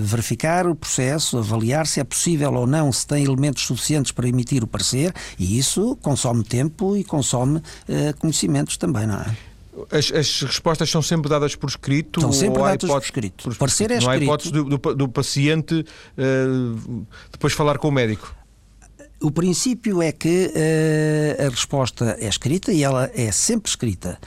verificar 0.00 0.66
o 0.66 0.74
processo, 0.74 1.38
avaliar 1.38 1.86
se 1.86 2.00
é 2.00 2.04
possível 2.04 2.52
ou 2.52 2.66
não, 2.66 2.90
se 2.90 3.06
tem 3.06 3.24
elementos 3.24 3.64
suficientes 3.64 4.10
para 4.10 4.28
emitir 4.28 4.64
o 4.64 4.66
parecer, 4.66 5.14
e 5.38 5.56
isso 5.56 5.96
consome 6.02 6.42
tempo 6.42 6.96
e 6.96 7.04
consome 7.04 7.58
uh, 7.58 7.62
conhecimentos 8.18 8.76
também, 8.76 9.06
não 9.06 9.20
é? 9.20 9.36
As, 9.90 10.10
as, 10.12 10.42
respostas 10.42 10.90
são 10.90 11.02
sempre 11.02 11.28
dadas 11.28 11.54
por 11.54 11.68
escrito? 11.68 12.20
São 12.20 12.32
sempre 12.32 12.60
dadas 12.60 12.74
hipótese, 12.74 12.92
por 12.92 13.02
escrito. 13.02 13.44
Por, 13.44 13.56
parecer 13.56 13.90
é 13.90 13.94
não 13.94 13.98
escrito. 13.98 14.06
Não 14.06 14.12
há 14.12 14.24
hipótese 14.24 14.52
do, 14.52 14.64
do, 14.64 14.94
do 14.94 15.08
paciente 15.08 15.84
depois 17.30 17.52
falar 17.52 17.78
com 17.78 17.88
o 17.88 17.92
médico? 17.92 18.34
O 19.24 19.30
princípio 19.30 20.02
é 20.02 20.12
que 20.12 20.52
uh, 20.54 21.46
a 21.46 21.48
resposta 21.48 22.16
é 22.20 22.28
escrita 22.28 22.70
e 22.72 22.82
ela 22.82 23.10
é 23.14 23.32
sempre 23.32 23.70
escrita. 23.70 24.18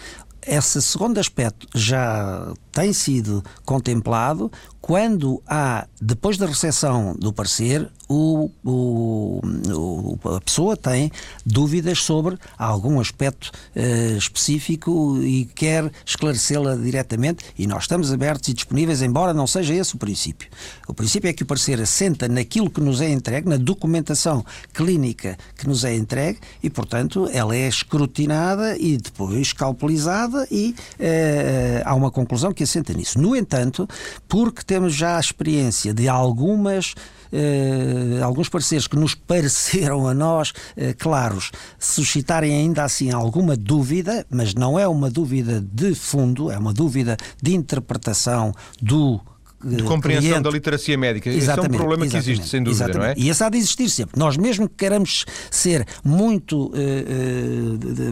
Esse 0.48 0.82
segundo 0.82 1.20
aspecto 1.20 1.68
já 1.76 2.54
tem 2.72 2.94
sido 2.94 3.44
contemplado 3.66 4.50
quando 4.82 5.42
há, 5.48 5.88
depois 6.02 6.38
da 6.38 6.46
recepção 6.46 7.16
do 7.18 7.34
parecer, 7.34 7.90
o, 8.08 8.50
o, 8.64 9.42
o, 9.44 10.20
a 10.36 10.40
pessoa 10.40 10.78
tem 10.78 11.12
dúvidas 11.46 12.00
sobre 12.00 12.38
algum 12.58 13.00
aspecto 13.00 13.52
uh, 13.76 14.18
específico 14.18 15.18
e 15.22 15.46
quer 15.46 15.92
esclarecê-la 16.06 16.76
diretamente, 16.76 17.44
e 17.58 17.68
nós 17.68 17.84
estamos 17.84 18.12
abertos 18.14 18.48
e 18.50 18.54
disponíveis, 18.54 19.02
embora 19.02 19.34
não 19.34 19.46
seja 19.46 19.74
esse 19.74 19.96
o 19.96 19.98
princípio. 19.98 20.50
O 20.88 20.94
princípio 20.94 21.30
é 21.30 21.34
que 21.34 21.44
o 21.44 21.46
parecer 21.46 21.82
assenta 21.82 22.30
naquilo 22.30 22.70
que 22.70 22.80
nos 22.80 23.02
é 23.02 23.10
entregue, 23.10 23.50
na 23.50 23.58
documentação 23.58 24.46
clínica 24.74 25.38
que 25.58 25.68
nos 25.68 25.84
é 25.84 25.94
entregue, 25.94 26.40
e, 26.64 26.70
portanto, 26.70 27.30
ela 27.34 27.56
é 27.56 27.68
escrutinada 27.68 28.78
e 28.78 28.98
depois 28.98 29.52
calculizada 29.52 30.48
e 30.50 30.74
uh, 31.00 31.84
há 31.84 31.94
uma 31.94 32.10
conclusão 32.10 32.54
que 32.54 32.64
assenta 32.64 32.94
nisso. 32.94 33.20
No 33.20 33.36
entanto, 33.36 33.88
porque 34.30 34.64
temos 34.68 34.94
já 34.94 35.18
a 35.18 35.20
experiência 35.20 35.94
de 35.94 36.08
algumas 36.08 36.94
Uh, 37.30 38.24
alguns 38.24 38.48
pareceres 38.48 38.88
que 38.88 38.96
nos 38.96 39.14
pareceram 39.14 40.08
a 40.08 40.14
nós 40.14 40.52
uh, 40.52 40.96
claros 40.98 41.52
suscitarem 41.78 42.54
ainda 42.54 42.86
assim 42.86 43.12
alguma 43.12 43.58
dúvida, 43.58 44.26
mas 44.30 44.54
não 44.54 44.80
é 44.80 44.88
uma 44.88 45.12
dúvida 45.12 45.60
de 45.60 45.94
fundo, 45.94 46.50
é 46.50 46.58
uma 46.58 46.72
dúvida 46.72 47.18
de 47.44 47.54
interpretação 47.54 48.54
do 48.82 49.20
de 49.64 49.84
compreensão 49.84 50.22
cliente. 50.22 50.44
da 50.44 50.50
literacia 50.50 50.98
médica. 50.98 51.30
Exatamente, 51.30 51.72
Esse 51.72 51.76
é 51.76 51.76
um 51.76 51.78
problema 51.78 52.08
que 52.08 52.18
existe, 52.18 52.48
sem 52.48 52.62
dúvida, 52.62 52.86
exatamente. 52.86 53.18
não 53.18 53.24
é? 53.24 53.26
E 53.26 53.30
esse 53.30 53.44
há 53.44 53.50
de 53.50 53.58
existir 53.58 53.90
sempre. 53.90 54.20
Nós, 54.20 54.38
mesmo 54.38 54.70
que 54.70 54.76
queiramos 54.76 55.26
ser 55.50 55.86
muito 56.04 56.68
uh, 56.68 56.70
uh, 56.70 57.78
de, 57.78 57.94
de, 57.94 58.12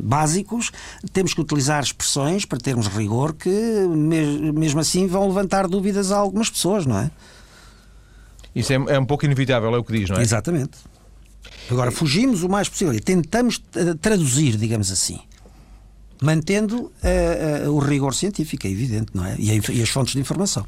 básicos, 0.00 0.72
temos 1.12 1.34
que 1.34 1.40
utilizar 1.40 1.82
expressões 1.82 2.44
para 2.44 2.58
termos 2.58 2.86
rigor 2.86 3.34
que, 3.34 3.50
mesmo 3.50 4.80
assim, 4.80 5.06
vão 5.06 5.26
levantar 5.28 5.68
dúvidas 5.68 6.10
a 6.10 6.16
algumas 6.16 6.48
pessoas, 6.48 6.86
não 6.86 6.98
é? 6.98 7.10
Isso 8.54 8.72
é, 8.72 8.76
é 8.76 8.98
um 8.98 9.04
pouco 9.04 9.26
inevitável, 9.26 9.74
é 9.74 9.78
o 9.78 9.84
que 9.84 9.98
diz, 9.98 10.08
não 10.08 10.16
é? 10.16 10.22
Exatamente. 10.22 10.78
Agora, 11.70 11.90
fugimos 11.90 12.42
o 12.42 12.48
mais 12.48 12.68
possível 12.68 12.94
e 12.94 13.00
tentamos 13.00 13.62
eh, 13.74 13.94
traduzir, 14.00 14.56
digamos 14.56 14.90
assim 14.90 15.20
mantendo 16.22 16.76
uh, 16.76 17.68
uh, 17.68 17.72
o 17.72 17.78
rigor 17.78 18.14
científico, 18.14 18.66
é 18.66 18.70
evidente, 18.70 19.08
não 19.14 19.24
é? 19.24 19.36
E, 19.38 19.60
e, 19.70 19.82
as 19.82 19.88
fontes 19.88 20.14
de 20.14 20.20
informação. 20.20 20.66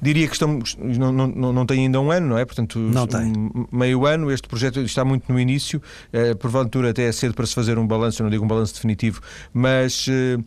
Diria 0.00 0.26
que 0.26 0.34
estamos, 0.34 0.76
não, 0.76 1.12
não, 1.12 1.52
não 1.52 1.66
tem 1.66 1.80
ainda 1.80 2.00
um 2.00 2.10
ano, 2.10 2.28
não 2.28 2.38
é? 2.38 2.44
Portanto, 2.44 2.78
não 2.78 3.06
tem. 3.06 3.32
meio 3.72 4.06
ano, 4.06 4.30
este 4.30 4.48
projeto 4.48 4.80
está 4.80 5.04
muito 5.04 5.32
no 5.32 5.38
início, 5.38 5.82
eh, 6.12 6.34
porventura 6.34 6.90
até 6.90 7.04
é 7.04 7.12
cedo 7.12 7.34
para 7.34 7.46
se 7.46 7.54
fazer 7.54 7.78
um 7.78 7.86
balanço, 7.86 8.22
eu 8.22 8.24
não 8.24 8.30
digo 8.30 8.44
um 8.44 8.48
balanço 8.48 8.74
definitivo, 8.74 9.20
mas 9.52 10.06
eh, 10.08 10.38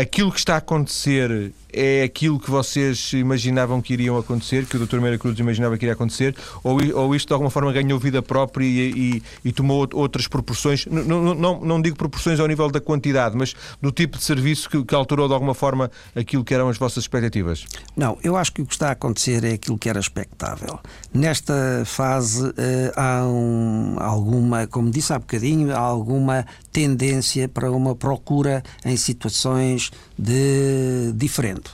aquilo 0.00 0.30
que 0.30 0.38
está 0.38 0.54
a 0.54 0.58
acontecer 0.58 1.52
é 1.72 2.02
aquilo 2.02 2.38
que 2.38 2.50
vocês 2.50 3.12
imaginavam 3.14 3.80
que 3.80 3.94
iriam 3.94 4.16
acontecer, 4.18 4.66
que 4.66 4.76
o 4.76 4.86
Dr. 4.86 5.00
Meira 5.00 5.18
Cruz 5.18 5.38
imaginava 5.38 5.76
que 5.78 5.84
iria 5.84 5.94
acontecer, 5.94 6.36
ou, 6.62 6.78
ou 6.94 7.14
isto 7.14 7.28
de 7.28 7.32
alguma 7.32 7.50
forma 7.50 7.72
ganhou 7.72 7.98
vida 7.98 8.22
própria 8.22 8.64
e, 8.64 9.16
e, 9.16 9.22
e 9.46 9.52
tomou 9.52 9.88
outras 9.94 10.28
proporções? 10.28 10.86
Não, 10.86 11.02
não, 11.02 11.34
não, 11.34 11.60
não, 11.60 11.82
digo 11.82 11.96
proporções 11.96 12.38
ao 12.38 12.46
nível 12.46 12.70
da 12.70 12.80
quantidade, 12.80 13.36
mas 13.36 13.54
do 13.80 13.90
tipo 13.90 14.18
de 14.18 14.24
serviço 14.24 14.68
que, 14.68 14.84
que 14.84 14.94
alterou 14.94 15.26
de 15.26 15.34
alguma 15.34 15.54
forma 15.54 15.90
aquilo 16.14 16.44
que 16.44 16.52
eram 16.52 16.68
as 16.68 16.76
vossas 16.76 17.04
expectativas? 17.04 17.64
Não, 17.96 18.18
eu 18.22 18.36
acho 18.36 18.52
que 18.52 18.60
o 18.60 18.66
que 18.66 18.74
está 18.74 18.91
acontecer 18.92 19.44
é 19.44 19.54
aquilo 19.54 19.78
que 19.78 19.88
era 19.88 19.98
expectável. 19.98 20.78
Nesta 21.12 21.82
fase 21.84 22.46
uh, 22.46 22.52
há 22.96 23.26
um, 23.26 23.96
alguma, 23.98 24.66
como 24.66 24.90
disse 24.90 25.12
há 25.12 25.18
bocadinho, 25.18 25.74
há 25.74 25.78
alguma 25.78 26.46
tendência 26.70 27.48
para 27.48 27.70
uma 27.70 27.94
procura 27.94 28.62
em 28.84 28.96
situações 28.96 29.90
de 30.18 31.12
diferente. 31.14 31.70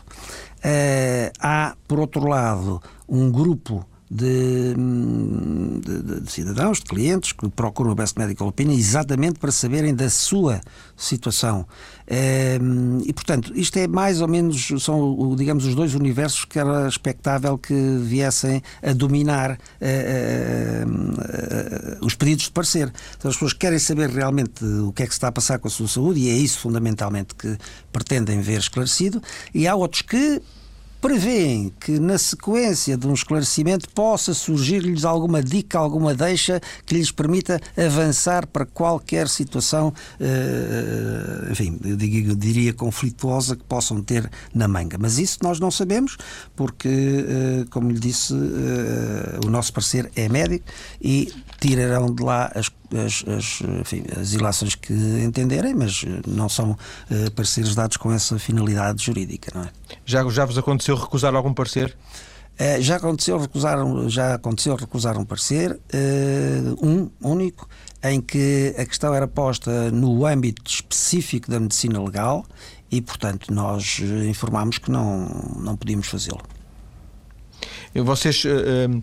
Uh, 0.59 1.31
há, 1.39 1.77
por 1.87 2.01
outro 2.01 2.27
lado, 2.27 2.83
um 3.09 3.31
grupo 3.31 3.87
de, 4.11 4.75
de, 4.75 6.21
de, 6.21 6.33
cidadãos, 6.33 6.79
de 6.79 6.85
clientes 6.85 7.33
que 7.33 7.49
procuram 7.51 7.93
o 7.93 7.95
Best 7.95 8.19
Medical 8.19 8.49
Opinion 8.49 8.75
exatamente 8.75 9.39
para 9.39 9.53
saberem 9.53 9.95
da 9.95 10.09
sua 10.09 10.61
situação. 10.97 11.67
Ehm, 12.11 13.01
e, 13.05 13.13
portanto, 13.13 13.53
isto 13.55 13.79
é 13.79 13.87
mais 13.87 14.21
ou 14.21 14.29
menos, 14.29 14.69
são, 14.81 15.37
digamos, 15.37 15.67
os 15.67 15.75
dois 15.75 15.95
universos 15.95 16.45
que 16.45 16.59
era 16.59 16.89
expectável 16.89 17.59
que 17.59 17.75
viessem 18.03 18.63
a 18.83 18.93
dominar 18.93 19.53
eh, 19.53 19.59
eh, 19.81 20.85
eh, 20.85 21.99
os 22.01 22.15
pedidos 22.15 22.45
de 22.45 22.51
parecer. 22.53 22.91
Então, 23.17 23.29
as 23.29 23.37
pessoas 23.37 23.53
querem 23.53 23.79
saber 23.79 24.09
realmente 24.09 24.65
o 24.65 24.93
que 24.93 25.03
é 25.03 25.07
que 25.07 25.13
se 25.13 25.19
está 25.19 25.29
a 25.29 25.33
passar 25.33 25.59
com 25.59 25.69
a 25.69 25.71
sua 25.71 25.89
saúde 25.89 26.21
e 26.21 26.31
é 26.31 26.35
isso, 26.35 26.61
fundamentalmente, 26.61 27.35
que 27.35 27.59
pretendem 27.93 28.41
ver 28.41 28.61
esclarecido. 28.61 29.23
E 29.55 29.67
há 29.67 29.75
outros 29.75 30.03
que 30.03 30.41
prevêem 31.01 31.73
que 31.81 31.99
na 31.99 32.19
sequência 32.19 32.97
de 32.97 33.07
um 33.07 33.15
esclarecimento 33.15 33.89
possa 33.91 34.35
surgir-lhes 34.35 35.05
alguma 35.05 35.43
dica, 35.43 35.79
alguma 35.79 36.15
deixa 36.15 36.61
que 36.85 36.95
lhes 36.95 37.11
permita 37.11 37.61
avançar 37.77 38.47
para 38.47 38.67
qualquer 38.67 39.29
situação, 39.29 39.93
uh, 40.21 41.53
enfim, 41.53 41.79
eu 41.85 41.97
diria 42.37 42.73
conflituosa 42.73 43.57
que 43.57 43.65
possam 43.65 44.03
ter 44.03 44.29
na 44.55 44.67
manga. 44.67 44.99
Mas 44.99 45.19
isso 45.19 45.39
nós 45.43 45.61
não 45.61 45.71
sabemos, 45.71 46.17
porque, 46.57 46.89
uh, 46.89 47.71
como 47.71 47.91
lhe 47.91 47.99
disse, 47.99 48.35
uh, 48.35 49.47
o 49.47 49.51
nosso 49.51 49.73
parecer 49.73 50.11
é 50.17 50.29
médico 50.29 50.65
e 51.01 51.33
tirarão 51.61 52.15
de 52.15 52.23
lá 52.23 52.51
as 52.55 52.71
as, 52.95 53.25
as, 53.27 53.61
enfim, 53.81 54.05
as 54.19 54.33
ilações 54.33 54.75
que 54.75 54.93
entenderem, 54.93 55.75
mas 55.75 56.05
não 56.27 56.49
são 56.49 56.71
uh, 56.73 57.31
pareceres 57.35 57.75
dados 57.75 57.97
com 57.97 58.13
essa 58.13 58.39
finalidade 58.39 59.05
jurídica, 59.05 59.53
não 59.55 59.63
é? 59.63 59.71
Já, 60.05 60.27
já 60.31 60.45
vos 60.45 60.57
aconteceu 60.57 60.97
recusar 60.97 61.35
algum 61.35 61.53
parecer? 61.53 61.97
Uh, 62.55 62.81
já 62.81 62.97
aconteceu 62.97 63.39
recusar, 63.39 63.79
já 64.09 64.35
aconteceu 64.35 64.75
recusar 64.75 65.19
um 65.19 65.25
parecer, 65.25 65.73
uh, 65.73 66.87
um 66.87 67.11
único, 67.21 67.69
em 68.03 68.21
que 68.21 68.75
a 68.79 68.87
questão 68.87 69.13
era 69.13 69.27
posta 69.27 69.91
no 69.91 70.25
âmbito 70.25 70.63
específico 70.65 71.51
da 71.51 71.61
medicina 71.61 72.03
legal 72.03 72.47
e, 72.91 73.03
portanto, 73.03 73.53
nós 73.53 74.01
informámos 74.29 74.79
que 74.79 74.91
não, 74.91 75.29
não 75.59 75.77
podíamos 75.77 76.07
fazê-lo. 76.07 76.41
Vocês, 78.03 78.45
uh, 78.45 79.03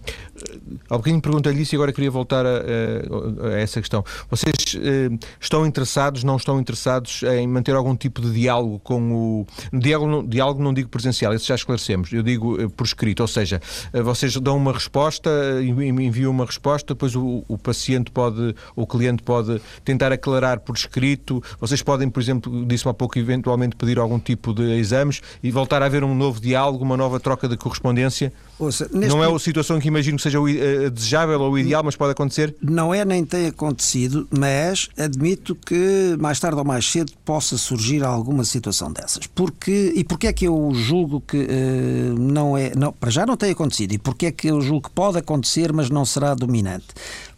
bocadinho 0.89 1.21
perguntei-lhe 1.21 1.61
isso 1.61 1.75
e 1.75 1.77
agora 1.77 1.91
queria 1.91 2.11
voltar 2.11 2.45
a, 2.45 2.49
a, 2.49 3.47
a 3.49 3.59
essa 3.59 3.79
questão. 3.79 4.03
Vocês 4.29 4.55
uh, 4.75 5.19
estão 5.39 5.65
interessados, 5.65 6.23
não 6.23 6.37
estão 6.37 6.59
interessados 6.59 7.23
em 7.23 7.47
manter 7.47 7.75
algum 7.75 7.95
tipo 7.95 8.21
de 8.21 8.31
diálogo 8.31 8.79
com 8.79 9.13
o. 9.13 9.47
Diálogo, 9.73 10.27
diálogo 10.27 10.63
não 10.63 10.73
digo 10.73 10.89
presencial, 10.89 11.33
isso 11.33 11.47
já 11.47 11.55
esclarecemos, 11.55 12.11
eu 12.11 12.23
digo 12.23 12.69
por 12.71 12.85
escrito, 12.85 13.21
ou 13.21 13.27
seja, 13.27 13.61
vocês 14.03 14.35
dão 14.37 14.57
uma 14.57 14.73
resposta, 14.73 15.29
enviam 15.61 16.31
uma 16.31 16.45
resposta, 16.45 16.93
depois 16.93 17.15
o, 17.15 17.43
o 17.47 17.57
paciente 17.57 18.11
pode, 18.11 18.55
o 18.75 18.85
cliente 18.87 19.23
pode 19.23 19.61
tentar 19.83 20.11
aclarar 20.11 20.59
por 20.59 20.75
escrito, 20.75 21.43
vocês 21.59 21.81
podem, 21.81 22.09
por 22.09 22.21
exemplo, 22.21 22.65
disse-me 22.65 22.91
há 22.91 22.93
pouco, 22.93 23.17
eventualmente 23.17 23.75
pedir 23.75 23.99
algum 23.99 24.19
tipo 24.19 24.53
de 24.53 24.63
exames 24.77 25.21
e 25.43 25.51
voltar 25.51 25.81
a 25.81 25.85
haver 25.85 26.03
um 26.03 26.15
novo 26.15 26.39
diálogo, 26.39 26.83
uma 26.83 26.97
nova 26.97 27.19
troca 27.19 27.47
de 27.47 27.57
correspondência? 27.57 28.31
Ouça, 28.57 28.84
não 28.91 29.23
é 29.23 29.33
a 29.33 29.39
situação 29.39 29.79
que 29.79 29.87
imagino 29.87 30.17
que 30.17 30.23
seja 30.23 30.39
o 30.39 30.45
uh, 30.45 30.89
desejável 30.89 31.39
ou 31.41 31.51
o 31.51 31.59
ideal, 31.59 31.83
mas 31.83 31.95
pode 31.95 32.11
acontecer? 32.11 32.55
Não 32.61 32.93
é 32.93 33.03
nem 33.05 33.25
tem 33.25 33.47
acontecido, 33.47 34.27
mas 34.29 34.89
admito 34.97 35.55
que 35.55 36.15
mais 36.19 36.39
tarde 36.39 36.57
ou 36.57 36.65
mais 36.65 36.89
cedo 36.89 37.11
possa 37.23 37.57
surgir 37.57 38.03
alguma 38.03 38.43
situação 38.43 38.91
dessas. 38.91 39.27
Porque, 39.27 39.93
e 39.95 40.03
porquê 40.03 40.27
é 40.27 40.33
que 40.33 40.45
eu 40.45 40.71
julgo 40.73 41.21
que 41.21 41.37
uh, 41.37 42.19
não 42.19 42.57
é. 42.57 42.73
Não, 42.75 42.91
para 42.91 43.09
já 43.09 43.25
não 43.25 43.37
tem 43.37 43.51
acontecido. 43.51 43.93
E 43.93 43.97
porquê 43.97 44.27
é 44.27 44.31
que 44.31 44.47
eu 44.47 44.61
julgo 44.61 44.89
que 44.89 44.95
pode 44.95 45.17
acontecer, 45.17 45.71
mas 45.73 45.89
não 45.89 46.05
será 46.05 46.33
dominante? 46.33 46.87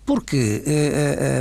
Porque, 0.05 0.63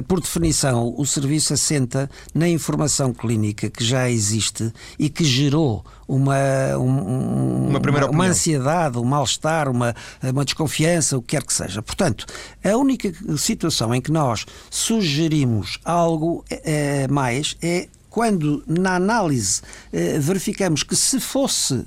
por 0.09 0.21
definição, 0.21 0.93
o 0.99 1.07
serviço 1.07 1.55
assenta 1.55 2.11
na 2.35 2.49
informação 2.49 3.15
clínica 3.15 3.71
que 3.71 3.85
já 3.85 4.11
existe 4.11 4.73
e 4.99 5.09
que 5.09 5.23
gerou 5.23 5.85
uma, 6.09 6.77
um, 6.79 7.69
uma, 7.69 7.79
uma, 7.79 8.11
uma, 8.11 8.27
ansiedade, 8.27 8.99
um 8.99 9.05
mal-estar, 9.05 9.69
uma, 9.69 9.95
uma 10.23 10.45
desconfiança, 10.45 11.17
o 11.17 11.23
que 11.23 11.37
quer 11.37 11.45
que 11.45 11.53
seja. 11.53 11.83
Portanto, 11.83 12.27
a 12.65 12.77
única 12.77 13.13
situação 13.37 13.95
em 13.95 14.01
que 14.01 14.13
nós 14.13 14.47
sugerimos 14.71 15.79
algo 15.85 16.45
uh, 16.51 17.13
mais 17.13 17.57
é 17.61 17.89
quando, 18.09 18.65
na 18.67 18.95
análise, 18.95 19.61
verificamos 19.93 20.83
que 20.83 20.97
se 20.97 21.21
fosse 21.21 21.75
eh, 21.75 21.85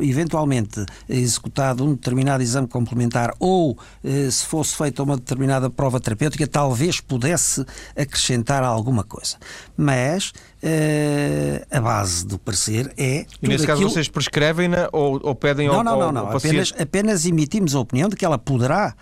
eventualmente 0.00 0.84
executado 1.08 1.84
um 1.84 1.94
determinado 1.94 2.42
exame 2.42 2.68
complementar 2.68 3.34
ou 3.38 3.76
eh, 4.04 4.30
se 4.30 4.44
fosse 4.44 4.76
feita 4.76 5.02
uma 5.02 5.16
determinada 5.16 5.70
prova 5.70 5.98
terapêutica, 5.98 6.46
talvez 6.46 7.00
pudesse 7.00 7.64
acrescentar 7.96 8.62
alguma 8.62 9.02
coisa. 9.02 9.36
Mas 9.76 10.32
eh, 10.62 11.66
a 11.70 11.80
base 11.80 12.26
do 12.26 12.38
parecer 12.38 12.92
é. 12.96 13.26
E 13.42 13.48
nesse 13.48 13.66
caso 13.66 13.82
vocês 13.82 14.08
prescrevem-na 14.08 14.88
ou, 14.92 15.20
ou, 15.22 15.34
pedem 15.34 15.68
não, 15.68 15.76
ao, 15.76 15.84
não, 15.84 15.98
não, 15.98 16.12
não. 16.12 16.26
Ao 16.28 16.36
apenas, 16.36 16.72
apenas 16.78 17.26
emitimos 17.26 17.74
a 17.74 17.80
opinião 17.80 18.08
de 18.08 18.16
que 18.16 18.24
ela 18.24 18.38
poderá 18.38 18.94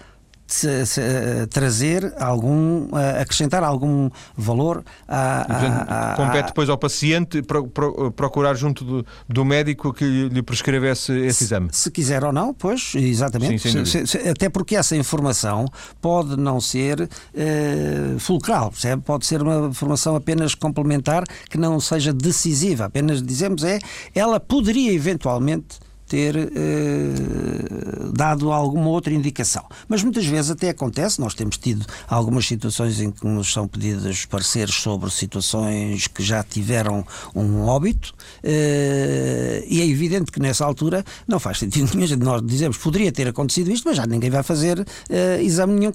trazer 1.50 2.14
algum, 2.18 2.88
acrescentar 3.20 3.62
algum 3.62 4.10
valor 4.36 4.84
a, 5.08 5.44
portanto, 5.48 6.16
compete 6.16 6.46
depois 6.48 6.68
ao 6.68 6.76
paciente 6.76 7.42
pro, 7.42 7.66
pro, 7.66 8.12
procurar 8.12 8.54
junto 8.54 8.84
do, 8.84 9.06
do, 9.28 9.44
médico 9.44 9.92
que 9.92 10.28
lhe 10.28 10.42
prescreve 10.42 10.90
esse, 10.90 11.12
esse 11.12 11.38
se, 11.38 11.44
exame. 11.44 11.68
Se 11.72 11.90
quiser 11.90 12.24
ou 12.24 12.32
não, 12.32 12.52
pois, 12.52 12.92
exatamente. 12.94 13.70
Sim, 13.70 14.06
se, 14.06 14.16
até 14.28 14.48
porque 14.48 14.76
essa 14.76 14.94
informação 14.94 15.66
pode 16.00 16.36
não 16.36 16.60
ser 16.60 17.00
uh, 17.02 18.18
fulcral, 18.18 18.70
percebe? 18.70 19.02
pode 19.02 19.26
ser 19.26 19.42
uma 19.42 19.68
informação 19.68 20.14
apenas 20.14 20.54
complementar 20.54 21.24
que 21.48 21.58
não 21.58 21.80
seja 21.80 22.12
decisiva. 22.12 22.84
Apenas 22.84 23.22
dizemos 23.22 23.64
é, 23.64 23.78
ela 24.14 24.38
poderia 24.38 24.92
eventualmente 24.92 25.78
ter 26.14 26.36
eh, 26.36 26.50
dado 28.12 28.52
alguma 28.52 28.88
outra 28.88 29.12
indicação. 29.12 29.64
Mas 29.88 30.00
muitas 30.04 30.24
vezes 30.24 30.52
até 30.52 30.68
acontece, 30.68 31.20
nós 31.20 31.34
temos 31.34 31.58
tido 31.58 31.84
algumas 32.06 32.46
situações 32.46 33.00
em 33.00 33.10
que 33.10 33.26
nos 33.26 33.52
são 33.52 33.66
pedidos 33.66 34.24
pareceres 34.24 34.76
sobre 34.76 35.10
situações 35.10 36.06
que 36.06 36.22
já 36.22 36.44
tiveram 36.44 37.04
um 37.34 37.62
óbito, 37.62 38.14
eh, 38.44 39.64
e 39.66 39.80
é 39.80 39.86
evidente 39.86 40.30
que 40.30 40.38
nessa 40.38 40.64
altura 40.64 41.04
não 41.26 41.40
faz 41.40 41.58
sentido 41.58 41.90
nenhum. 41.98 42.16
Nós 42.18 42.46
dizemos 42.46 42.76
poderia 42.78 43.10
ter 43.10 43.26
acontecido 43.26 43.72
isto, 43.72 43.88
mas 43.88 43.96
já 43.96 44.06
ninguém 44.06 44.30
vai 44.30 44.44
fazer 44.44 44.86
eh, 45.10 45.42
exame 45.42 45.74
nenhum 45.74 45.92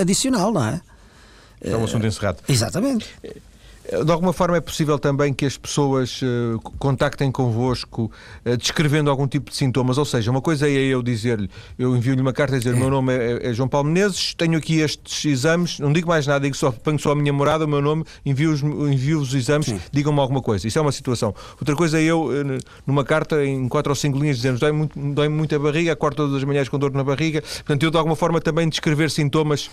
adicional, 0.00 0.52
não 0.52 0.64
é? 0.64 0.80
É 1.60 1.76
um 1.76 1.84
assunto 1.84 2.04
encerrado. 2.04 2.38
Exatamente. 2.48 3.06
De 4.04 4.10
alguma 4.10 4.32
forma 4.32 4.56
é 4.56 4.60
possível 4.60 4.98
também 4.98 5.32
que 5.32 5.46
as 5.46 5.56
pessoas 5.56 6.20
uh, 6.22 6.60
contactem 6.78 7.30
convosco 7.30 8.10
uh, 8.44 8.56
descrevendo 8.56 9.10
algum 9.10 9.28
tipo 9.28 9.50
de 9.50 9.56
sintomas, 9.56 9.96
ou 9.96 10.04
seja, 10.04 10.30
uma 10.30 10.40
coisa 10.40 10.68
é 10.68 10.72
eu 10.72 11.02
dizer-lhe, 11.02 11.48
eu 11.78 11.96
envio-lhe 11.96 12.20
uma 12.20 12.32
carta 12.32 12.56
a 12.56 12.58
dizer 12.58 12.74
o 12.74 12.76
meu 12.76 12.90
nome 12.90 13.14
é, 13.14 13.50
é, 13.50 13.54
João 13.54 13.68
Paulo 13.68 13.88
Menezes, 13.88 14.34
tenho 14.34 14.58
aqui 14.58 14.80
estes 14.80 15.24
exames, 15.24 15.78
não 15.78 15.92
digo 15.92 16.08
mais 16.08 16.26
nada, 16.26 16.40
digo 16.40 16.56
só, 16.56 16.72
ponho 16.72 16.98
só 16.98 17.12
a 17.12 17.14
minha 17.14 17.32
morada, 17.32 17.64
o 17.64 17.68
meu 17.68 17.80
nome, 17.80 18.04
envio-vos 18.24 18.62
envio 18.62 19.20
os 19.20 19.32
exames, 19.34 19.72
digam-me 19.92 20.18
alguma 20.18 20.42
coisa. 20.42 20.66
Isso 20.66 20.78
é 20.78 20.82
uma 20.82 20.92
situação. 20.92 21.34
Outra 21.60 21.76
coisa 21.76 22.00
é 22.00 22.02
eu, 22.02 22.24
uh, 22.24 22.58
numa 22.86 23.04
carta, 23.04 23.44
em 23.44 23.68
quatro 23.68 23.92
ou 23.92 23.96
cinco 23.96 24.18
linhas, 24.18 24.36
dizendo 24.36 24.58
dói 24.58 24.72
muito, 24.72 24.98
dói 24.98 25.28
muito 25.28 25.54
a 25.54 25.58
barriga, 25.58 25.92
acordo 25.92 26.16
todas 26.16 26.34
as 26.34 26.44
manhãs 26.44 26.68
com 26.68 26.78
dor 26.78 26.92
na 26.92 27.04
barriga. 27.04 27.40
Portanto, 27.40 27.82
eu 27.84 27.90
de 27.90 27.96
alguma 27.96 28.16
forma 28.16 28.40
também 28.40 28.68
descrever 28.68 29.10
sintomas 29.10 29.70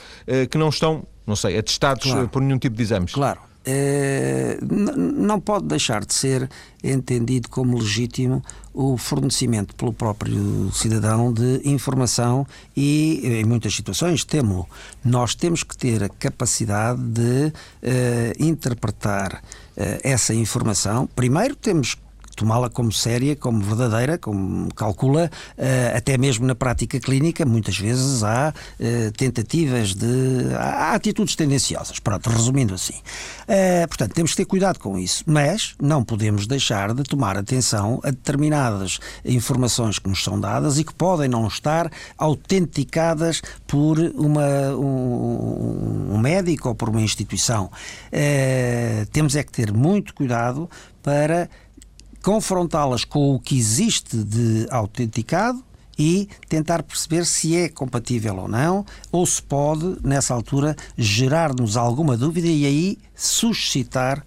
que 0.49 0.57
não 0.57 0.69
estão, 0.69 1.03
não 1.25 1.35
sei, 1.35 1.57
atestados 1.57 2.11
claro. 2.11 2.29
por 2.29 2.41
nenhum 2.41 2.57
tipo 2.57 2.75
de 2.75 2.83
exames. 2.83 3.13
Claro. 3.13 3.52
Eh, 3.65 4.57
não 4.61 5.39
pode 5.39 5.65
deixar 5.65 6.03
de 6.03 6.13
ser 6.13 6.49
entendido 6.83 7.47
como 7.47 7.77
legítimo 7.77 8.43
o 8.73 8.97
fornecimento 8.97 9.73
pelo 9.75 9.93
próprio 9.93 10.69
cidadão 10.73 11.31
de 11.31 11.61
informação 11.63 12.45
e, 12.75 13.21
em 13.23 13.45
muitas 13.45 13.73
situações, 13.73 14.25
temo 14.25 14.67
Nós 15.03 15.33
temos 15.35 15.63
que 15.63 15.77
ter 15.77 16.03
a 16.03 16.09
capacidade 16.09 17.01
de 17.01 17.47
uh, 17.47 17.53
interpretar 18.43 19.35
uh, 19.35 19.99
essa 20.03 20.33
informação. 20.33 21.07
Primeiro, 21.15 21.55
temos 21.55 21.95
tomá-la 22.35 22.69
como 22.69 22.91
séria, 22.91 23.35
como 23.35 23.61
verdadeira, 23.61 24.17
como 24.17 24.73
calcula, 24.73 25.29
uh, 25.57 25.97
até 25.97 26.17
mesmo 26.17 26.45
na 26.45 26.55
prática 26.55 26.99
clínica, 26.99 27.45
muitas 27.45 27.77
vezes 27.77 28.23
há 28.23 28.53
uh, 28.53 29.11
tentativas 29.13 29.93
de. 29.93 30.53
Há, 30.57 30.93
atitudes 30.93 31.35
tendenciosas, 31.35 31.99
pronto, 31.99 32.29
resumindo 32.29 32.73
assim. 32.73 32.95
Uh, 33.43 33.87
portanto, 33.87 34.13
temos 34.13 34.31
que 34.31 34.37
ter 34.37 34.45
cuidado 34.45 34.79
com 34.79 34.97
isso, 34.97 35.23
mas 35.25 35.75
não 35.81 36.03
podemos 36.03 36.47
deixar 36.47 36.93
de 36.93 37.03
tomar 37.03 37.37
atenção 37.37 37.99
a 38.03 38.11
determinadas 38.11 38.99
informações 39.25 39.99
que 39.99 40.09
nos 40.09 40.23
são 40.23 40.39
dadas 40.39 40.77
e 40.77 40.83
que 40.83 40.93
podem 40.93 41.27
não 41.27 41.47
estar 41.47 41.91
autenticadas 42.17 43.41
por 43.67 43.99
uma, 43.99 44.75
um, 44.75 46.13
um 46.13 46.17
médico 46.17 46.69
ou 46.69 46.75
por 46.75 46.89
uma 46.89 47.01
instituição. 47.01 47.69
temos 49.11 49.35
é 49.35 49.43
que 49.43 49.51
ter 49.51 49.71
muito 49.71 50.13
cuidado 50.13 50.69
para 51.03 51.49
confrontá-las 52.23 53.03
com 53.03 53.35
o 53.35 53.39
que 53.39 53.57
existe 53.57 54.17
de 54.17 54.65
autenticado 54.71 55.63
e 55.99 56.27
tentar 56.47 56.81
perceber 56.81 57.25
se 57.25 57.55
é 57.55 57.69
compatível 57.69 58.37
ou 58.37 58.47
não, 58.47 58.85
ou 59.11 59.25
se 59.25 59.43
pode, 59.43 59.97
nessa 60.01 60.33
altura, 60.33 60.75
gerar-nos 60.97 61.77
alguma 61.77 62.17
dúvida 62.17 62.47
e 62.47 62.65
aí 62.65 62.97
suscitar 63.13 64.25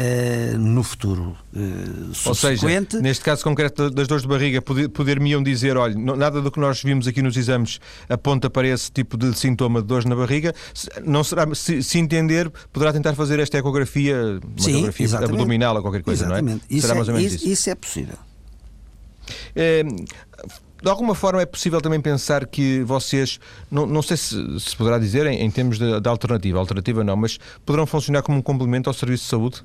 Uh, 0.00 0.56
no 0.56 0.82
futuro 0.82 1.36
uh, 1.52 2.12
Ou 2.24 2.34
seja, 2.34 2.66
neste 3.02 3.22
caso 3.22 3.44
concreto 3.44 3.90
das 3.90 4.08
dores 4.08 4.22
de 4.22 4.28
barriga, 4.28 4.62
poder-me-iam 4.62 5.42
dizer, 5.42 5.76
olha, 5.76 5.94
nada 5.94 6.40
do 6.40 6.50
que 6.50 6.58
nós 6.58 6.82
vimos 6.82 7.06
aqui 7.06 7.20
nos 7.20 7.36
exames 7.36 7.80
aponta 8.08 8.48
para 8.48 8.66
esse 8.68 8.90
tipo 8.90 9.18
de 9.18 9.36
sintoma 9.36 9.82
de 9.82 9.88
dores 9.88 10.06
na 10.06 10.16
barriga. 10.16 10.54
Não 11.04 11.22
será, 11.22 11.46
se, 11.54 11.82
se 11.82 11.98
entender, 11.98 12.50
poderá 12.72 12.94
tentar 12.94 13.14
fazer 13.14 13.40
esta 13.40 13.58
ecografia, 13.58 14.40
uma 14.42 14.62
Sim, 14.62 14.70
ecografia 14.70 15.04
exatamente. 15.04 15.34
abdominal 15.34 15.76
ou 15.76 15.82
qualquer 15.82 16.02
coisa, 16.02 16.24
exatamente. 16.24 16.62
não 16.70 16.76
é? 16.76 16.78
Isso 16.78 16.86
será 16.86 16.94
é, 16.94 16.96
mais 16.96 17.08
ou 17.08 17.14
menos 17.14 17.32
isso. 17.34 17.48
Isso 17.48 17.68
é 17.68 17.74
possível. 17.74 18.16
É, 19.54 19.82
de 20.82 20.88
alguma 20.88 21.14
forma 21.14 21.42
é 21.42 21.46
possível 21.46 21.80
também 21.80 22.00
pensar 22.00 22.46
que 22.46 22.82
vocês, 22.84 23.38
não, 23.70 23.84
não 23.84 24.00
sei 24.00 24.16
se, 24.16 24.60
se 24.60 24.74
poderá 24.74 24.98
dizer 24.98 25.26
em, 25.26 25.42
em 25.42 25.50
termos 25.50 25.78
de, 25.78 26.00
de 26.00 26.08
alternativa, 26.08 26.58
alternativa 26.58 27.04
não, 27.04 27.16
mas 27.16 27.38
poderão 27.66 27.86
funcionar 27.86 28.22
como 28.22 28.38
um 28.38 28.42
complemento 28.42 28.88
ao 28.88 28.94
serviço 28.94 29.24
de 29.24 29.28
saúde? 29.28 29.62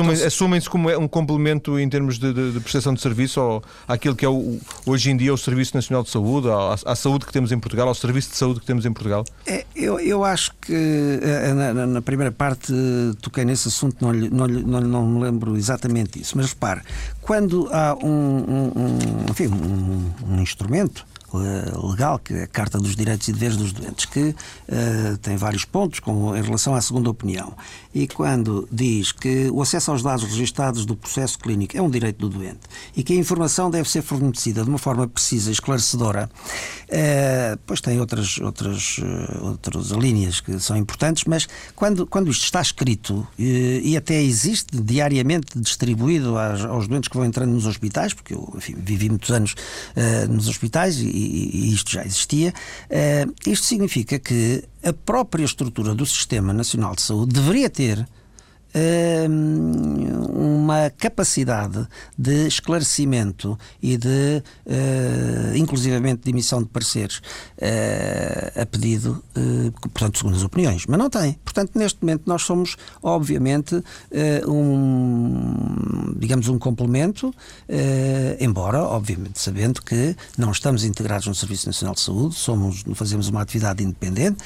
Assumem-se 0.00 0.24
assumem 0.24 0.60
como 0.62 0.90
é 0.90 0.98
um 0.98 1.08
complemento 1.08 1.78
em 1.78 1.88
termos 1.88 2.18
de, 2.18 2.32
de, 2.32 2.52
de, 2.52 2.60
prestação 2.60 2.92
de 2.92 3.00
serviço 3.00 3.40
ao, 3.40 3.62
àquilo 3.86 4.14
que 4.14 4.24
é 4.24 4.28
o, 4.28 4.58
hoje 4.84 5.10
em 5.10 5.16
dia 5.16 5.32
o 5.32 5.38
Serviço 5.38 5.74
Nacional 5.74 6.02
de 6.02 6.10
Saúde, 6.10 6.48
à, 6.48 6.74
à, 6.84 6.96
saúde 6.96 7.26
que 7.26 7.32
temos 7.32 7.52
em 7.52 7.58
Portugal, 7.58 7.88
ao 7.88 7.94
serviço 7.94 8.30
de 8.30 8.36
saúde 8.36 8.60
que 8.60 8.66
temos 8.66 8.84
em 8.84 8.92
Portugal? 8.92 9.24
É, 9.46 9.64
eu, 9.74 9.98
eu 10.00 10.24
acho 10.24 10.52
que 10.60 10.74
eh, 11.22 11.52
na, 11.54 11.86
na, 11.86 12.02
primeira 12.02 12.32
parte 12.32 12.72
toquei 13.20 13.44
nesse 13.44 13.68
assunto, 13.68 13.96
não, 14.00 14.12
não, 14.12 14.46
não, 14.46 14.80
não 14.80 15.06
me 15.06 15.22
lembro 15.22 15.56
exatamente 15.56 16.18
disso, 16.18 16.36
mas 16.36 16.46
repare, 16.50 16.80
quando 17.22 17.68
há 17.72 17.94
um, 18.02 18.08
um, 18.08 18.72
um 18.76 19.30
enfim, 19.30 19.46
um, 19.46 20.34
um 20.34 20.40
instrumento 20.40 21.06
eh, 21.13 21.13
legal, 21.38 22.18
que 22.18 22.34
é 22.34 22.42
a 22.44 22.46
Carta 22.46 22.78
dos 22.78 22.94
Direitos 22.94 23.28
e 23.28 23.32
Deveres 23.32 23.56
dos 23.56 23.72
Doentes, 23.72 24.04
que 24.04 24.20
uh, 24.20 25.16
tem 25.22 25.36
vários 25.36 25.64
pontos 25.64 26.00
com, 26.00 26.36
em 26.36 26.42
relação 26.42 26.74
à 26.74 26.80
segunda 26.80 27.10
opinião. 27.10 27.54
E 27.94 28.06
quando 28.06 28.68
diz 28.70 29.12
que 29.12 29.48
o 29.50 29.62
acesso 29.62 29.90
aos 29.90 30.02
dados 30.02 30.24
registados 30.24 30.84
do 30.84 30.96
processo 30.96 31.38
clínico 31.38 31.76
é 31.76 31.82
um 31.82 31.90
direito 31.90 32.18
do 32.18 32.28
doente 32.28 32.60
e 32.96 33.02
que 33.02 33.12
a 33.12 33.16
informação 33.16 33.70
deve 33.70 33.88
ser 33.88 34.02
fornecida 34.02 34.62
de 34.62 34.68
uma 34.68 34.78
forma 34.78 35.06
precisa 35.06 35.50
e 35.50 35.52
esclarecedora, 35.52 36.28
uh, 36.28 37.58
pois 37.66 37.80
tem 37.80 38.00
outras, 38.00 38.38
outras, 38.38 38.96
outras 39.40 39.90
linhas 39.90 40.40
que 40.40 40.58
são 40.58 40.76
importantes, 40.76 41.24
mas 41.24 41.46
quando, 41.74 42.06
quando 42.06 42.30
isto 42.30 42.44
está 42.44 42.60
escrito 42.60 43.26
e 43.38 43.96
até 43.96 44.20
existe 44.22 44.80
diariamente 44.80 45.58
distribuído 45.58 46.38
aos, 46.38 46.64
aos, 46.64 46.88
doentes 46.88 47.08
que 47.08 47.16
vão 47.16 47.26
entrando 47.26 47.52
nos 47.52 47.66
hospitais, 47.66 48.12
porque 48.12 48.34
eu 48.34 48.52
enfim, 48.56 48.74
vivi 48.76 49.08
muitos 49.08 49.30
anos 49.30 49.54
nos 50.28 50.48
hospitais 50.48 50.98
e, 51.00 51.23
e, 51.24 51.72
isto 51.72 51.90
já 51.92 52.04
existia, 52.04 52.52
uh, 52.90 53.34
isto 53.50 53.66
significa 53.66 54.18
que 54.18 54.64
a 54.82 54.92
própria 54.92 55.44
estrutura 55.44 55.94
do 55.94 56.04
Sistema 56.04 56.52
Nacional 56.52 56.94
de 56.94 57.02
Saúde 57.02 57.32
deveria 57.32 57.70
ter 57.70 58.06
uma 60.64 60.90
capacidade 60.90 61.86
de 62.18 62.46
esclarecimento 62.46 63.56
e 63.80 63.96
de, 63.96 64.42
uh, 64.66 65.56
inclusivamente, 65.56 66.22
de 66.24 66.30
emissão 66.30 66.62
de 66.62 66.68
pareceres 66.68 67.18
uh, 67.18 68.60
a 68.60 68.66
pedido, 68.66 69.22
uh, 69.36 69.72
portanto, 69.90 70.18
segundo 70.18 70.36
as 70.36 70.42
opiniões, 70.42 70.86
mas 70.86 70.98
não 70.98 71.08
tem. 71.08 71.38
Portanto, 71.44 71.72
neste 71.76 72.02
momento 72.02 72.22
nós 72.26 72.42
somos, 72.42 72.76
obviamente, 73.02 73.82
um, 74.48 76.14
digamos, 76.16 76.48
um 76.48 76.58
complemento, 76.58 77.32
embora, 78.40 78.82
obviamente, 78.82 79.38
sabendo 79.38 79.82
que 79.82 80.16
não 80.36 80.50
estamos 80.50 80.84
integrados 80.84 81.26
no 81.26 81.34
Serviço 81.34 81.66
Nacional 81.66 81.94
de 81.94 82.00
Saúde, 82.00 82.34
somos, 82.34 82.82
fazemos 82.94 83.28
uma 83.28 83.42
atividade 83.42 83.84
independente 83.84 84.38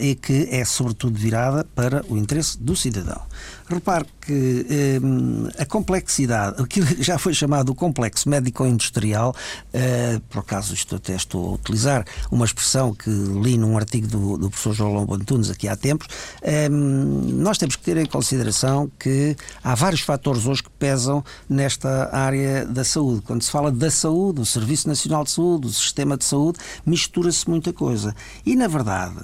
e 0.00 0.14
que 0.14 0.48
é, 0.50 0.64
sobretudo, 0.64 1.18
virada 1.18 1.64
para 1.74 2.04
o 2.08 2.16
interesse 2.16 2.58
do 2.58 2.74
cidadão. 2.74 3.20
Repare 3.68 4.06
que 4.22 4.66
eh, 4.70 5.62
a 5.62 5.66
complexidade, 5.66 6.62
aquilo 6.62 6.86
que 6.86 7.02
já 7.02 7.18
foi 7.18 7.34
chamado 7.34 7.70
o 7.70 7.74
complexo 7.74 8.26
médico-industrial, 8.26 9.34
eh, 9.74 10.18
por 10.30 10.38
acaso 10.38 10.72
isto 10.72 10.96
até 10.96 11.14
estou 11.14 11.50
a 11.50 11.52
utilizar 11.52 12.04
uma 12.30 12.46
expressão 12.46 12.94
que 12.94 13.10
li 13.10 13.58
num 13.58 13.76
artigo 13.76 14.06
do, 14.06 14.38
do 14.38 14.48
professor 14.48 14.72
João 14.72 14.94
Lombo 14.94 15.14
Antunes 15.14 15.50
aqui 15.50 15.68
há 15.68 15.76
tempos, 15.76 16.08
eh, 16.40 16.70
nós 16.70 17.58
temos 17.58 17.76
que 17.76 17.82
ter 17.82 17.98
em 17.98 18.06
consideração 18.06 18.90
que 18.98 19.36
há 19.62 19.74
vários 19.74 20.00
fatores 20.00 20.46
hoje 20.46 20.62
que 20.62 20.70
pesam 20.70 21.22
nesta 21.46 22.08
área 22.10 22.64
da 22.64 22.84
saúde. 22.84 23.20
Quando 23.20 23.42
se 23.42 23.50
fala 23.50 23.70
da 23.70 23.90
saúde, 23.90 24.36
do 24.36 24.46
Serviço 24.46 24.88
Nacional 24.88 25.24
de 25.24 25.30
Saúde, 25.30 25.66
do 25.66 25.72
sistema 25.72 26.16
de 26.16 26.24
saúde, 26.24 26.58
mistura-se 26.86 27.48
muita 27.48 27.70
coisa. 27.72 28.14
E, 28.46 28.56
na 28.56 28.66
verdade, 28.66 29.18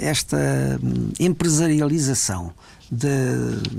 esta 0.00 0.78
empresarialização 1.18 2.52
de, 2.90 3.08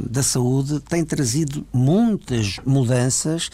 da 0.10 0.22
saúde 0.22 0.80
tem 0.82 1.04
trazido 1.04 1.65
muitas 1.74 2.60
mudanças 2.65 3.50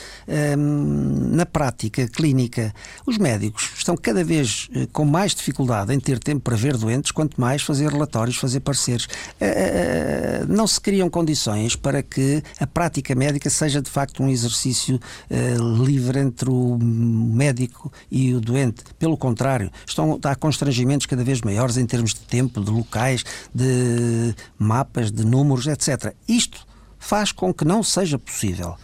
um, 0.58 1.30
na 1.32 1.46
prática 1.46 2.08
clínica. 2.08 2.74
Os 3.06 3.18
médicos 3.18 3.72
estão 3.78 3.96
cada 3.96 4.24
vez 4.24 4.68
uh, 4.76 4.88
com 4.92 5.06
mais 5.06 5.34
dificuldade 5.34 5.94
em 5.94 6.00
ter 6.00 6.20
tempo 6.20 6.42
para 6.42 6.56
ver 6.56 6.78
doentes, 6.78 7.12
quanto 7.12 7.40
mais 7.40 7.62
fazer 7.62 7.90
relatórios, 7.90 8.38
fazer 8.38 8.60
pareceres. 8.60 9.06
Uh, 9.06 10.46
não 10.48 10.68
se 10.68 10.80
criam 10.80 11.10
condições 11.10 11.76
para 11.76 12.04
que 12.04 12.44
a 12.60 12.68
prática 12.68 13.16
médica 13.16 13.50
seja 13.50 13.82
de 13.82 13.90
facto 13.90 14.22
um 14.22 14.30
exercício 14.30 15.00
livre 15.86 16.20
entre 16.20 16.50
o 16.50 16.78
médico 16.78 17.92
e 18.10 18.34
o 18.34 18.42
doente. 18.42 18.84
Pelo 18.98 19.18
contrário, 19.18 19.72
estão, 19.86 20.20
há 20.24 20.36
constrangimentos 20.36 21.06
cada 21.06 21.24
vez 21.24 21.42
maiores 21.42 21.78
em 21.78 21.86
termos 21.86 22.14
de 22.14 22.22
tempo, 22.22 22.62
de 22.62 22.72
locais, 22.72 23.24
de 23.54 24.36
mapas, 24.58 25.12
de 25.12 25.26
números 25.26 25.45
números, 25.46 25.68
etc. 25.68 26.14
Isto 26.28 26.66
faz 26.98 27.32
com 27.32 27.54
que 27.54 27.64
não 27.64 27.84
seja 27.84 28.18
possível, 28.18 28.76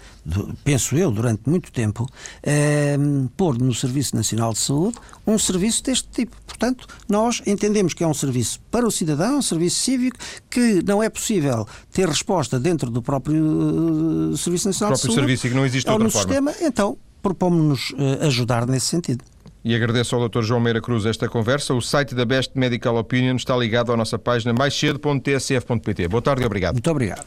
penso 0.63 0.95
eu, 0.95 1.09
durante 1.09 1.49
muito 1.49 1.71
tempo, 1.71 2.07
eh, 2.43 2.95
pôr 3.35 3.57
no 3.57 3.73
Serviço 3.73 4.15
Nacional 4.15 4.53
de 4.53 4.59
Saúde 4.59 4.97
um 5.25 5.39
serviço 5.39 5.83
deste 5.83 6.07
tipo. 6.09 6.37
Portanto, 6.45 6.87
nós 7.09 7.41
entendemos 7.47 7.95
que 7.95 8.03
é 8.03 8.07
um 8.07 8.13
serviço 8.13 8.59
para 8.69 8.85
o 8.85 8.91
cidadão, 8.91 9.39
um 9.39 9.41
serviço 9.41 9.77
cívico, 9.77 10.17
que 10.51 10.83
não 10.85 11.01
é 11.01 11.09
possível 11.09 11.67
ter 11.91 12.07
resposta 12.07 12.59
dentro 12.59 12.91
do 12.91 13.01
próprio 13.01 13.43
uh, 13.43 14.37
Serviço 14.37 14.67
Nacional 14.67 14.93
de 14.93 15.01
Saúde. 15.01 15.15
serviço 15.15 15.47
e 15.47 15.49
que 15.49 15.55
não 15.55 15.65
existe 15.65 15.89
ou 15.89 15.97
no 15.97 16.11
forma. 16.11 16.27
sistema, 16.27 16.53
então 16.61 16.97
propomos-nos 17.23 17.89
uh, 17.91 18.25
ajudar 18.27 18.67
nesse 18.67 18.85
sentido. 18.85 19.23
E 19.63 19.75
agradeço 19.75 20.15
ao 20.15 20.27
Dr. 20.27 20.41
João 20.41 20.59
Meira 20.59 20.81
Cruz 20.81 21.05
esta 21.05 21.29
conversa. 21.29 21.73
O 21.73 21.81
site 21.81 22.15
da 22.15 22.25
Best 22.25 22.51
Medical 22.55 22.95
Opinion 22.97 23.35
está 23.35 23.55
ligado 23.55 23.91
à 23.91 23.97
nossa 23.97 24.17
página 24.17 24.53
maiscedo.tsf.pt. 24.53 26.07
Boa 26.07 26.21
tarde 26.21 26.43
e 26.43 26.45
obrigado. 26.45 26.73
Muito 26.73 26.89
obrigado. 26.89 27.25